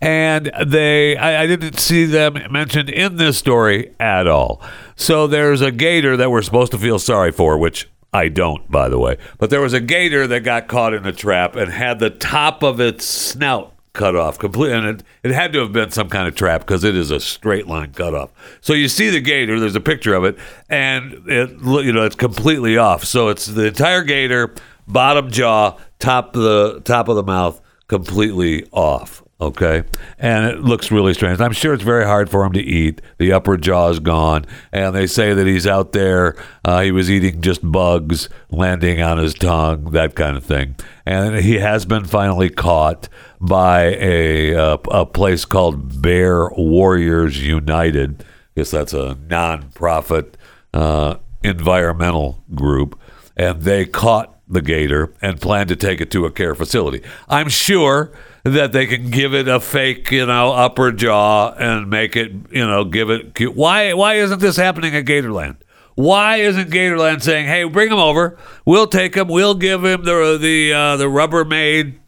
And 0.00 0.50
they, 0.64 1.16
I, 1.16 1.42
I 1.42 1.46
didn't 1.46 1.78
see 1.78 2.04
them 2.04 2.38
mentioned 2.50 2.88
in 2.88 3.16
this 3.16 3.36
story 3.36 3.94
at 3.98 4.26
all. 4.26 4.62
So 4.96 5.26
there's 5.26 5.60
a 5.60 5.72
gator 5.72 6.16
that 6.16 6.30
we're 6.30 6.42
supposed 6.42 6.72
to 6.72 6.78
feel 6.78 6.98
sorry 6.98 7.32
for, 7.32 7.58
which 7.58 7.88
I 8.12 8.28
don't, 8.28 8.70
by 8.70 8.88
the 8.88 8.98
way. 8.98 9.18
But 9.38 9.50
there 9.50 9.60
was 9.60 9.72
a 9.72 9.80
gator 9.80 10.26
that 10.26 10.40
got 10.40 10.68
caught 10.68 10.94
in 10.94 11.04
a 11.04 11.12
trap 11.12 11.56
and 11.56 11.70
had 11.70 11.98
the 11.98 12.10
top 12.10 12.62
of 12.62 12.80
its 12.80 13.04
snout 13.04 13.74
cut 13.92 14.14
off 14.14 14.38
completely, 14.38 14.76
and 14.76 14.86
it, 14.86 15.02
it 15.22 15.30
had 15.32 15.52
to 15.52 15.60
have 15.60 15.72
been 15.72 15.90
some 15.90 16.08
kind 16.08 16.28
of 16.28 16.34
trap 16.34 16.60
because 16.60 16.84
it 16.84 16.94
is 16.94 17.10
a 17.10 17.20
straight 17.20 17.66
line 17.66 17.92
cut 17.92 18.14
off. 18.14 18.30
So 18.60 18.72
you 18.72 18.88
see 18.88 19.10
the 19.10 19.20
gator. 19.20 19.58
There's 19.58 19.76
a 19.76 19.80
picture 19.80 20.14
of 20.14 20.24
it, 20.24 20.38
and 20.68 21.22
it 21.26 21.50
you 21.50 21.92
know 21.92 22.04
it's 22.04 22.16
completely 22.16 22.76
off. 22.76 23.04
So 23.04 23.28
it's 23.28 23.46
the 23.46 23.66
entire 23.66 24.02
gator, 24.02 24.54
bottom 24.86 25.30
jaw, 25.30 25.76
top 25.98 26.36
of 26.36 26.42
the 26.42 26.80
top 26.80 27.08
of 27.08 27.16
the 27.16 27.22
mouth, 27.22 27.60
completely 27.88 28.66
off. 28.72 29.22
Okay, 29.40 29.84
and 30.18 30.44
it 30.44 30.60
looks 30.60 30.90
really 30.90 31.14
strange. 31.14 31.40
I'm 31.40 31.52
sure 31.52 31.72
it's 31.72 31.82
very 31.82 32.04
hard 32.04 32.28
for 32.28 32.44
him 32.44 32.52
to 32.52 32.60
eat. 32.60 33.00
The 33.16 33.32
upper 33.32 33.56
jaw 33.56 33.88
is 33.88 33.98
gone, 33.98 34.44
and 34.70 34.94
they 34.94 35.06
say 35.06 35.32
that 35.32 35.46
he's 35.46 35.66
out 35.66 35.92
there. 35.92 36.36
Uh, 36.62 36.82
he 36.82 36.92
was 36.92 37.10
eating 37.10 37.40
just 37.40 37.60
bugs 37.62 38.28
landing 38.50 39.00
on 39.00 39.16
his 39.16 39.32
tongue, 39.32 39.92
that 39.92 40.14
kind 40.14 40.36
of 40.36 40.44
thing. 40.44 40.76
And 41.06 41.36
he 41.36 41.54
has 41.54 41.86
been 41.86 42.04
finally 42.04 42.50
caught 42.50 43.08
by 43.40 43.96
a 43.98 44.54
uh, 44.54 44.76
a 44.90 45.06
place 45.06 45.46
called 45.46 46.02
Bear 46.02 46.50
Warriors 46.50 47.42
United. 47.42 48.20
I 48.20 48.60
guess 48.60 48.70
that's 48.70 48.92
a 48.92 49.16
non-profit 49.26 50.36
uh, 50.74 51.16
environmental 51.42 52.44
group, 52.54 53.00
and 53.38 53.62
they 53.62 53.86
caught 53.86 54.36
the 54.46 54.60
gator 54.60 55.14
and 55.22 55.40
plan 55.40 55.66
to 55.68 55.76
take 55.76 56.02
it 56.02 56.10
to 56.10 56.26
a 56.26 56.30
care 56.30 56.54
facility. 56.54 57.02
I'm 57.28 57.48
sure 57.48 58.12
that 58.44 58.72
they 58.72 58.86
can 58.86 59.10
give 59.10 59.34
it 59.34 59.48
a 59.48 59.60
fake, 59.60 60.10
you 60.10 60.26
know, 60.26 60.52
upper 60.52 60.92
jaw 60.92 61.52
and 61.52 61.90
make 61.90 62.16
it, 62.16 62.32
you 62.50 62.66
know, 62.66 62.84
give 62.84 63.10
it 63.10 63.34
cute. 63.34 63.54
Why 63.54 63.92
why 63.92 64.14
isn't 64.14 64.40
this 64.40 64.56
happening 64.56 64.94
at 64.94 65.04
Gatorland? 65.04 65.56
Why 65.94 66.36
isn't 66.36 66.70
Gatorland 66.70 67.22
saying, 67.22 67.46
"Hey, 67.46 67.64
bring 67.64 67.90
him 67.90 67.98
over. 67.98 68.38
We'll 68.64 68.86
take 68.86 69.14
him. 69.14 69.28
We'll 69.28 69.54
give 69.54 69.84
him 69.84 70.04
the 70.04 70.38
the 70.40 70.72
uh, 70.72 70.96
the 70.96 71.06
Rubbermaid 71.06 71.98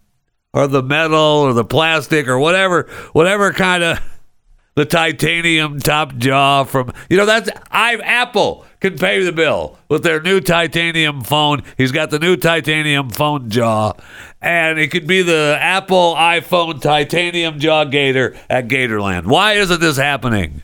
or 0.54 0.66
the 0.66 0.82
metal 0.82 1.18
or 1.18 1.52
the 1.52 1.64
plastic 1.64 2.28
or 2.28 2.38
whatever 2.38 2.88
whatever 3.12 3.52
kind 3.52 3.82
of 3.82 3.98
the 4.74 4.84
titanium 4.84 5.78
top 5.78 6.16
jaw 6.16 6.64
from 6.64 6.92
you 7.10 7.16
know 7.16 7.26
that's 7.26 7.50
I 7.70 7.96
Apple 7.96 8.64
can 8.80 8.96
pay 8.96 9.22
the 9.22 9.32
bill 9.32 9.78
with 9.88 10.02
their 10.02 10.20
new 10.20 10.40
titanium 10.40 11.22
phone. 11.22 11.62
He's 11.76 11.92
got 11.92 12.10
the 12.10 12.18
new 12.18 12.36
titanium 12.36 13.10
phone 13.10 13.50
jaw, 13.50 13.92
and 14.40 14.78
it 14.78 14.88
could 14.88 15.06
be 15.06 15.22
the 15.22 15.58
Apple 15.60 16.14
iPhone 16.14 16.80
titanium 16.80 17.58
jaw 17.58 17.84
gator 17.84 18.36
at 18.48 18.68
Gatorland. 18.68 19.26
Why 19.26 19.54
isn't 19.54 19.80
this 19.80 19.98
happening? 19.98 20.62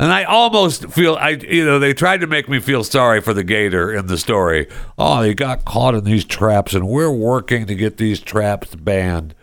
And 0.00 0.12
I 0.12 0.24
almost 0.24 0.90
feel 0.90 1.16
I 1.16 1.30
you 1.30 1.64
know 1.64 1.78
they 1.78 1.92
tried 1.92 2.20
to 2.20 2.26
make 2.26 2.48
me 2.48 2.60
feel 2.60 2.84
sorry 2.84 3.20
for 3.20 3.34
the 3.34 3.44
gator 3.44 3.92
in 3.92 4.06
the 4.06 4.16
story. 4.16 4.68
Oh, 4.96 5.22
he 5.22 5.34
got 5.34 5.64
caught 5.64 5.94
in 5.94 6.04
these 6.04 6.24
traps, 6.24 6.72
and 6.72 6.88
we're 6.88 7.10
working 7.10 7.66
to 7.66 7.74
get 7.74 7.98
these 7.98 8.20
traps 8.20 8.74
banned. 8.74 9.34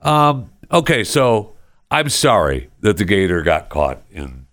Um, 0.00 0.50
okay, 0.70 1.02
so 1.02 1.53
I'm 1.94 2.08
sorry 2.08 2.70
that 2.80 2.96
the 2.96 3.04
gator 3.04 3.40
got 3.42 3.68
caught 3.68 4.02
in 4.10 4.48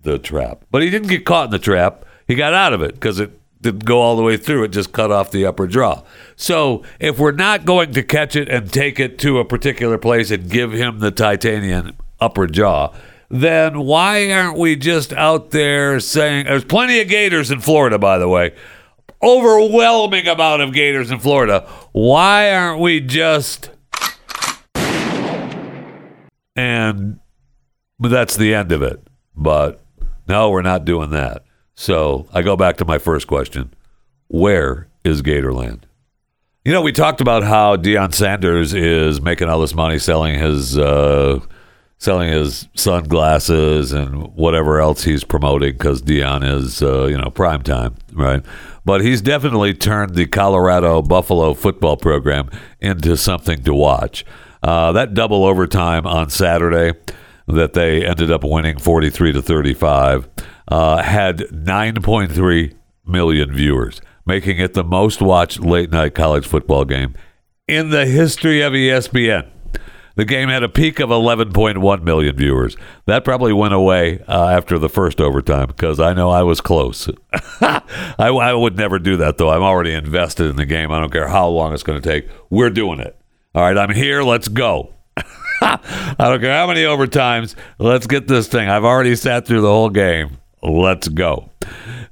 the 0.00 0.16
trap, 0.16 0.64
but 0.70 0.80
he 0.80 0.90
didn't 0.90 1.08
get 1.08 1.24
caught 1.24 1.46
in 1.46 1.50
the 1.50 1.58
trap. 1.58 2.04
He 2.28 2.36
got 2.36 2.54
out 2.54 2.72
of 2.72 2.80
it 2.82 2.94
because 2.94 3.18
it 3.18 3.32
didn't 3.60 3.84
go 3.84 4.00
all 4.00 4.14
the 4.14 4.22
way 4.22 4.36
through. 4.36 4.62
It 4.62 4.68
just 4.68 4.92
cut 4.92 5.10
off 5.10 5.32
the 5.32 5.44
upper 5.44 5.66
jaw. 5.66 6.04
So 6.36 6.84
if 7.00 7.18
we're 7.18 7.32
not 7.32 7.64
going 7.64 7.92
to 7.94 8.04
catch 8.04 8.36
it 8.36 8.48
and 8.48 8.72
take 8.72 9.00
it 9.00 9.18
to 9.18 9.40
a 9.40 9.44
particular 9.44 9.98
place 9.98 10.30
and 10.30 10.48
give 10.48 10.70
him 10.70 11.00
the 11.00 11.10
titanium 11.10 11.96
upper 12.20 12.46
jaw, 12.46 12.92
then 13.28 13.80
why 13.80 14.30
aren't 14.30 14.56
we 14.56 14.76
just 14.76 15.12
out 15.14 15.50
there 15.50 15.98
saying 15.98 16.46
there's 16.46 16.64
plenty 16.64 17.00
of 17.00 17.08
gators 17.08 17.50
in 17.50 17.58
Florida, 17.58 17.98
by 17.98 18.18
the 18.18 18.28
way? 18.28 18.54
Overwhelming 19.20 20.28
amount 20.28 20.62
of 20.62 20.72
gators 20.72 21.10
in 21.10 21.18
Florida. 21.18 21.68
Why 21.90 22.54
aren't 22.54 22.78
we 22.80 23.00
just 23.00 23.70
and 26.56 27.18
that's 27.98 28.36
the 28.36 28.54
end 28.54 28.72
of 28.72 28.82
it. 28.82 29.06
But 29.34 29.80
no, 30.28 30.50
we're 30.50 30.62
not 30.62 30.84
doing 30.84 31.10
that. 31.10 31.44
So 31.74 32.26
I 32.32 32.42
go 32.42 32.56
back 32.56 32.76
to 32.78 32.84
my 32.84 32.98
first 32.98 33.26
question 33.26 33.72
Where 34.28 34.88
is 35.04 35.22
Gatorland? 35.22 35.82
You 36.64 36.72
know, 36.72 36.82
we 36.82 36.92
talked 36.92 37.20
about 37.20 37.42
how 37.42 37.76
Deion 37.76 38.14
Sanders 38.14 38.72
is 38.72 39.20
making 39.20 39.48
all 39.48 39.60
this 39.60 39.74
money 39.74 39.98
selling 39.98 40.38
his 40.38 40.78
uh, 40.78 41.40
selling 41.98 42.30
his 42.30 42.68
sunglasses 42.74 43.92
and 43.92 44.34
whatever 44.34 44.80
else 44.80 45.04
he's 45.04 45.24
promoting 45.24 45.72
because 45.72 46.02
Deion 46.02 46.44
is 46.44 46.82
uh, 46.82 47.06
you 47.06 47.18
know 47.18 47.30
prime 47.30 47.62
time, 47.62 47.96
right? 48.12 48.44
But 48.84 49.00
he's 49.00 49.22
definitely 49.22 49.74
turned 49.74 50.14
the 50.14 50.26
Colorado 50.26 51.02
Buffalo 51.02 51.54
football 51.54 51.96
program 51.96 52.50
into 52.80 53.16
something 53.16 53.62
to 53.64 53.74
watch. 53.74 54.24
Uh, 54.62 54.92
that 54.92 55.14
double 55.14 55.44
overtime 55.44 56.06
on 56.06 56.30
Saturday 56.30 56.92
that 57.48 57.72
they 57.72 58.04
ended 58.06 58.30
up 58.30 58.44
winning 58.44 58.78
43 58.78 59.32
to 59.32 59.42
35 59.42 60.28
uh, 60.68 61.02
had 61.02 61.38
9.3 61.38 62.74
million 63.06 63.52
viewers, 63.52 64.00
making 64.24 64.58
it 64.58 64.74
the 64.74 64.84
most 64.84 65.20
watched 65.20 65.60
late 65.60 65.90
night 65.90 66.14
college 66.14 66.46
football 66.46 66.84
game 66.84 67.14
in 67.66 67.90
the 67.90 68.06
history 68.06 68.60
of 68.62 68.72
ESPN. 68.72 69.48
The 70.14 70.24
game 70.26 70.50
had 70.50 70.62
a 70.62 70.68
peak 70.68 71.00
of 71.00 71.08
11.1 71.08 72.02
million 72.02 72.36
viewers. 72.36 72.76
That 73.06 73.24
probably 73.24 73.54
went 73.54 73.72
away 73.72 74.22
uh, 74.28 74.48
after 74.48 74.78
the 74.78 74.90
first 74.90 75.20
overtime 75.20 75.68
because 75.68 75.98
I 75.98 76.12
know 76.12 76.28
I 76.28 76.42
was 76.42 76.60
close. 76.60 77.08
I, 77.60 77.80
I 78.18 78.52
would 78.52 78.76
never 78.76 78.98
do 78.98 79.16
that, 79.16 79.38
though. 79.38 79.50
I'm 79.50 79.62
already 79.62 79.94
invested 79.94 80.50
in 80.50 80.56
the 80.56 80.66
game. 80.66 80.92
I 80.92 81.00
don't 81.00 81.12
care 81.12 81.28
how 81.28 81.48
long 81.48 81.72
it's 81.72 81.82
going 81.82 82.00
to 82.00 82.06
take. 82.06 82.28
We're 82.50 82.68
doing 82.68 83.00
it. 83.00 83.18
All 83.54 83.62
right, 83.62 83.76
I'm 83.76 83.90
here. 83.92 84.22
Let's 84.22 84.48
go. 84.48 84.94
I 85.60 86.14
don't 86.18 86.40
care 86.40 86.54
how 86.54 86.66
many 86.66 86.84
overtimes. 86.84 87.54
Let's 87.78 88.06
get 88.06 88.26
this 88.26 88.48
thing. 88.48 88.70
I've 88.70 88.84
already 88.84 89.14
sat 89.14 89.46
through 89.46 89.60
the 89.60 89.68
whole 89.68 89.90
game. 89.90 90.38
Let's 90.62 91.08
go. 91.08 91.50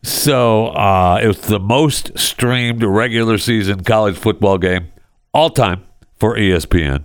So 0.03 0.67
uh, 0.69 1.19
it 1.23 1.27
was 1.27 1.41
the 1.41 1.59
most 1.59 2.19
streamed 2.19 2.83
regular 2.83 3.39
season 3.39 3.85
college 3.85 4.17
football 4.17 4.59
game 4.59 4.89
all 5.33 5.49
time 5.49 5.85
for 6.19 6.37
ESPN. 6.37 7.05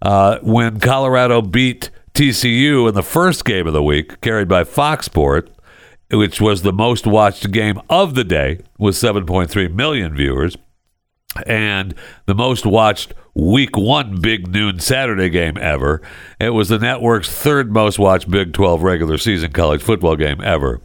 Uh, 0.00 0.38
when 0.40 0.80
Colorado 0.80 1.42
beat 1.42 1.90
TCU 2.14 2.88
in 2.88 2.94
the 2.94 3.02
first 3.02 3.44
game 3.44 3.66
of 3.66 3.74
the 3.74 3.82
week, 3.82 4.22
carried 4.22 4.48
by 4.48 4.64
Fox 4.64 5.04
Sports, 5.04 5.50
which 6.10 6.40
was 6.40 6.62
the 6.62 6.72
most 6.72 7.06
watched 7.06 7.50
game 7.50 7.78
of 7.90 8.14
the 8.14 8.24
day 8.24 8.60
with 8.78 8.94
7.3 8.94 9.74
million 9.74 10.16
viewers 10.16 10.56
and 11.46 11.94
the 12.26 12.34
most 12.34 12.66
watched 12.66 13.14
week 13.34 13.76
one 13.76 14.20
big 14.20 14.48
noon 14.48 14.80
Saturday 14.80 15.28
game 15.28 15.58
ever. 15.58 16.00
It 16.40 16.50
was 16.50 16.68
the 16.68 16.78
network's 16.78 17.28
third 17.28 17.72
most 17.72 17.98
watched 17.98 18.30
Big 18.30 18.52
12 18.52 18.82
regular 18.82 19.18
season 19.18 19.52
college 19.52 19.82
football 19.82 20.16
game 20.16 20.40
ever, 20.40 20.80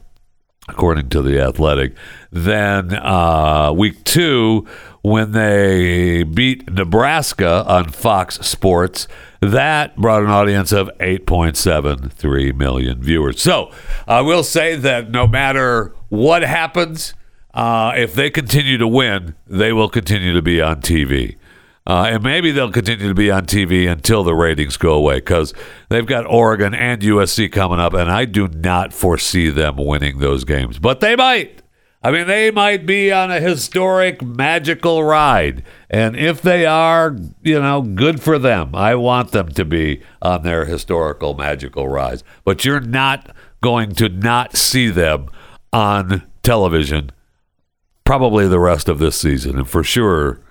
according 0.68 1.10
to 1.10 1.22
The 1.22 1.40
Athletic. 1.40 1.96
Then 2.32 2.94
uh, 2.94 3.72
week 3.74 4.04
two, 4.04 4.68
when 5.02 5.32
they 5.32 6.24
beat 6.24 6.70
Nebraska 6.70 7.64
on 7.66 7.90
Fox 7.90 8.40
Sports, 8.46 9.08
that 9.40 9.96
brought 9.96 10.22
an 10.22 10.30
audience 10.30 10.72
of 10.72 10.90
8.73 11.00 12.56
million 12.56 13.02
viewers. 13.02 13.42
So 13.42 13.72
I 14.08 14.22
will 14.22 14.44
say 14.44 14.76
that 14.76 15.10
no 15.10 15.26
matter 15.26 15.96
what 16.10 16.44
happens, 16.44 17.14
uh, 17.54 17.94
if 17.96 18.14
they 18.14 18.30
continue 18.30 18.78
to 18.78 18.88
win, 18.88 19.36
they 19.48 19.74
will 19.74 19.90
continue 19.90 20.34
to 20.34 20.42
be 20.42 20.62
on 20.62 20.82
TV. 20.82 21.38
Uh, 21.86 22.10
and 22.12 22.24
maybe 22.24 22.52
they'll 22.52 22.72
continue 22.72 23.08
to 23.08 23.16
be 23.16 23.32
on 23.32 23.46
TV 23.46 23.92
until 23.92 24.24
the 24.24 24.36
ratings 24.36 24.78
go 24.78 24.94
away 24.94 25.16
because 25.16 25.54
they've 25.90 26.06
got 26.06 26.28
Oregon 26.28 26.76
and 26.76 27.02
USC 27.02 27.52
coming 27.52 27.80
up, 27.80 27.94
and 27.94 28.12
I 28.12 28.26
do 28.26 28.48
not 28.48 28.94
foresee 28.94 29.50
them 29.50 29.78
winning 29.78 30.20
those 30.20 30.44
games. 30.44 30.78
But 30.78 31.00
they 31.00 31.16
might. 31.16 31.62
I 32.04 32.12
mean, 32.12 32.26
they 32.26 32.50
might 32.50 32.86
be 32.86 33.12
on 33.12 33.30
a 33.30 33.40
historic, 33.40 34.24
magical 34.24 35.04
ride. 35.04 35.64
And 35.90 36.16
if 36.16 36.42
they 36.42 36.66
are, 36.66 37.16
you 37.44 37.60
know, 37.60 37.84
good 37.84 38.22
for 38.22 38.40
them. 38.40 38.74
I 38.74 38.96
want 38.96 39.32
them 39.32 39.50
to 39.50 39.66
be 39.66 40.02
on 40.20 40.42
their 40.42 40.66
historical, 40.66 41.36
magical 41.36 41.88
rise. 41.88 42.24
But 42.44 42.66
you're 42.66 42.80
not 42.80 43.36
going 43.62 43.94
to 43.96 44.10
not 44.10 44.56
see 44.58 44.90
them 44.90 45.30
on 45.72 46.24
television 46.42 47.12
probably 48.12 48.46
the 48.46 48.60
rest 48.60 48.90
of 48.90 49.00
this 49.00 49.16
season, 49.16 49.58
and 49.58 49.70
for 49.70 49.86
sure 49.86 50.42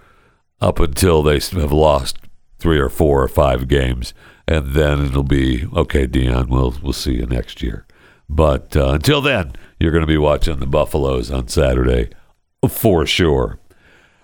up 0.62 0.80
until 0.80 1.22
they 1.22 1.38
have 1.38 1.70
lost 1.70 2.16
three 2.58 2.78
or 2.78 2.88
four 2.88 3.22
or 3.22 3.28
five 3.28 3.68
games, 3.68 4.14
and 4.48 4.68
then 4.68 5.04
it'll 5.04 5.22
be 5.22 5.66
okay. 5.76 6.06
Deion, 6.06 6.48
we'll 6.48 6.74
we'll 6.82 6.94
see 6.94 7.16
you 7.16 7.26
next 7.26 7.60
year. 7.60 7.86
But 8.30 8.74
uh, 8.74 8.92
until 8.92 9.20
then, 9.20 9.52
you're 9.78 9.92
going 9.92 10.00
to 10.00 10.06
be 10.06 10.16
watching 10.16 10.58
the 10.58 10.66
Buffaloes 10.66 11.30
on 11.30 11.48
Saturday 11.48 12.08
for 12.66 13.04
sure. 13.04 13.58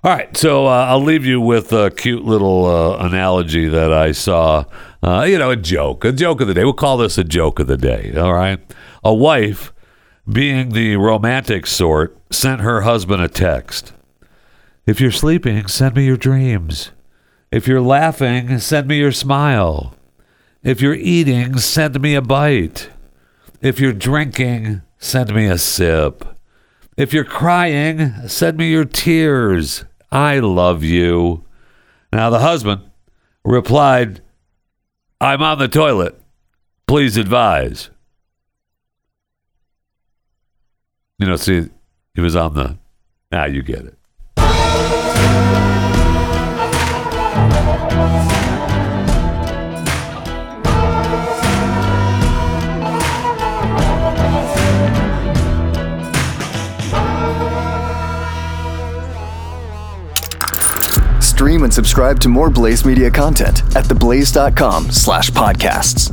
All 0.02 0.12
right, 0.16 0.34
so 0.34 0.66
uh, 0.66 0.86
I'll 0.88 1.02
leave 1.02 1.26
you 1.26 1.38
with 1.38 1.74
a 1.74 1.90
cute 1.90 2.24
little 2.24 2.64
uh, 2.64 2.96
analogy 3.06 3.68
that 3.68 3.92
I 3.92 4.12
saw. 4.12 4.64
Uh, 5.02 5.26
you 5.28 5.36
know, 5.36 5.50
a 5.50 5.56
joke, 5.56 6.06
a 6.06 6.12
joke 6.12 6.40
of 6.40 6.48
the 6.48 6.54
day. 6.54 6.64
We'll 6.64 6.72
call 6.72 6.96
this 6.96 7.18
a 7.18 7.24
joke 7.24 7.58
of 7.58 7.66
the 7.66 7.76
day. 7.76 8.14
All 8.16 8.32
right, 8.32 8.60
a 9.04 9.12
wife 9.12 9.74
being 10.28 10.70
the 10.70 10.96
romantic 10.96 11.66
sort, 11.66 12.16
sent 12.30 12.60
her 12.60 12.82
husband 12.82 13.22
a 13.22 13.28
text. 13.28 13.92
If 14.86 15.00
you're 15.00 15.10
sleeping, 15.10 15.66
send 15.68 15.96
me 15.96 16.06
your 16.06 16.16
dreams. 16.16 16.90
If 17.50 17.68
you're 17.68 17.80
laughing, 17.80 18.58
send 18.58 18.88
me 18.88 18.98
your 18.98 19.12
smile. 19.12 19.94
If 20.62 20.80
you're 20.80 20.94
eating, 20.94 21.58
send 21.58 22.00
me 22.00 22.14
a 22.14 22.22
bite. 22.22 22.90
If 23.60 23.78
you're 23.78 23.92
drinking, 23.92 24.82
send 24.98 25.34
me 25.34 25.46
a 25.46 25.58
sip. 25.58 26.24
If 26.96 27.12
you're 27.12 27.24
crying, 27.24 28.12
send 28.28 28.58
me 28.58 28.70
your 28.70 28.84
tears. 28.84 29.84
I 30.10 30.38
love 30.38 30.82
you. 30.82 31.44
Now, 32.12 32.30
the 32.30 32.40
husband 32.40 32.82
replied, 33.44 34.22
I'm 35.20 35.42
on 35.42 35.58
the 35.58 35.68
toilet. 35.68 36.20
Please 36.86 37.16
advise. 37.16 37.90
You 41.18 41.26
know, 41.26 41.36
see, 41.36 41.68
he 42.14 42.20
was 42.20 42.36
on 42.36 42.54
the. 42.54 42.76
Ah, 43.32 43.46
you 43.46 43.62
get 43.62 43.86
it. 43.86 43.96
Stream 61.22 61.64
and 61.64 61.72
subscribe 61.72 62.18
to 62.20 62.28
more 62.28 62.50
Blaze 62.50 62.84
Media 62.84 63.10
content 63.10 63.60
at 63.76 63.84
theblaze.com 63.84 64.90
slash 64.90 65.30
podcasts. 65.30 66.12